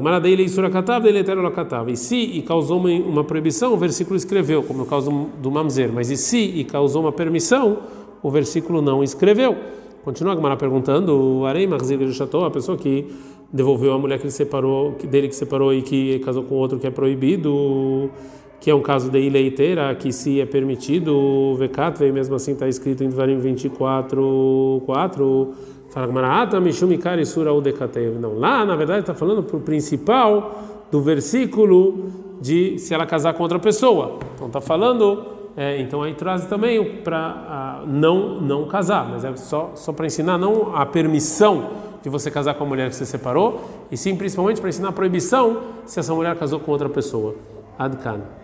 Surakatav, 0.48 1.06
ele 1.06 1.20
Eterolakatav. 1.20 1.90
E 1.90 1.96
se 1.96 2.16
e 2.16 2.42
causou 2.42 2.78
uma, 2.78 2.90
uma 2.90 3.24
proibição, 3.24 3.72
o 3.72 3.76
versículo 3.76 4.16
escreveu, 4.16 4.62
como 4.62 4.80
no 4.80 4.86
caso 4.86 5.28
do 5.40 5.50
Mamzer. 5.50 5.90
Mas 5.92 6.10
e 6.10 6.16
se 6.16 6.38
e 6.38 6.64
causou 6.64 7.02
uma 7.02 7.12
permissão, 7.12 7.78
o 8.22 8.30
versículo 8.30 8.80
não 8.80 9.02
escreveu. 9.02 9.56
Continua 10.04 10.32
a 10.32 10.36
Gemara 10.36 10.56
perguntando, 10.56 11.40
o 11.40 11.46
Arei 11.46 11.66
Marzir 11.66 11.98
a 12.44 12.50
pessoa 12.50 12.76
que 12.76 13.06
devolveu 13.52 13.92
a 13.92 13.98
mulher 13.98 14.18
que 14.18 14.24
ele 14.24 14.32
separou, 14.32 14.96
dele 15.08 15.28
que 15.28 15.36
separou 15.36 15.74
e 15.74 15.82
que 15.82 16.18
casou 16.20 16.42
com 16.44 16.54
outro 16.54 16.78
que 16.78 16.86
é 16.86 16.90
proibido, 16.90 18.10
que 18.62 18.70
é 18.70 18.74
um 18.74 18.80
caso 18.80 19.10
de 19.10 19.18
ileiteira, 19.18 19.92
que 19.96 20.12
se 20.12 20.40
é 20.40 20.46
permitido, 20.46 21.16
o 21.16 21.56
Vekat, 21.56 21.98
veio 21.98 22.14
mesmo 22.14 22.36
assim 22.36 22.52
está 22.52 22.68
escrito 22.68 23.02
em 23.02 23.08
Devarim 23.08 23.36
24, 23.36 24.82
4, 24.86 25.54
Fala 25.90 26.06
Gmarata 26.06 26.60
Mishumikari 26.60 27.26
Sura 27.26 27.52
Udekatev. 27.52 28.20
Não, 28.20 28.38
lá 28.38 28.64
na 28.64 28.76
verdade 28.76 29.00
está 29.00 29.14
falando 29.14 29.42
para 29.42 29.56
o 29.56 29.60
principal 29.60 30.62
do 30.92 31.02
versículo 31.02 32.12
de 32.40 32.78
se 32.78 32.94
ela 32.94 33.04
casar 33.04 33.34
com 33.34 33.42
outra 33.42 33.58
pessoa. 33.58 34.20
Então 34.36 34.46
está 34.46 34.60
falando 34.60 35.24
é, 35.56 35.80
então 35.80 36.00
aí 36.00 36.14
traz 36.14 36.46
também 36.46 37.02
para 37.02 37.82
não 37.88 38.40
não 38.40 38.68
casar, 38.68 39.10
mas 39.10 39.24
é 39.24 39.34
só 39.34 39.72
só 39.74 39.92
para 39.92 40.06
ensinar 40.06 40.38
não 40.38 40.76
a 40.76 40.86
permissão 40.86 41.68
de 42.00 42.08
você 42.08 42.30
casar 42.30 42.54
com 42.54 42.62
a 42.62 42.66
mulher 42.68 42.90
que 42.90 42.94
você 42.94 43.06
separou, 43.06 43.60
e 43.90 43.96
sim 43.96 44.14
principalmente 44.14 44.60
para 44.60 44.70
ensinar 44.70 44.90
a 44.90 44.92
proibição 44.92 45.62
se 45.84 45.98
essa 45.98 46.14
mulher 46.14 46.36
casou 46.36 46.60
com 46.60 46.70
outra 46.70 46.88
pessoa. 46.88 47.34
Adkan. 47.76 48.40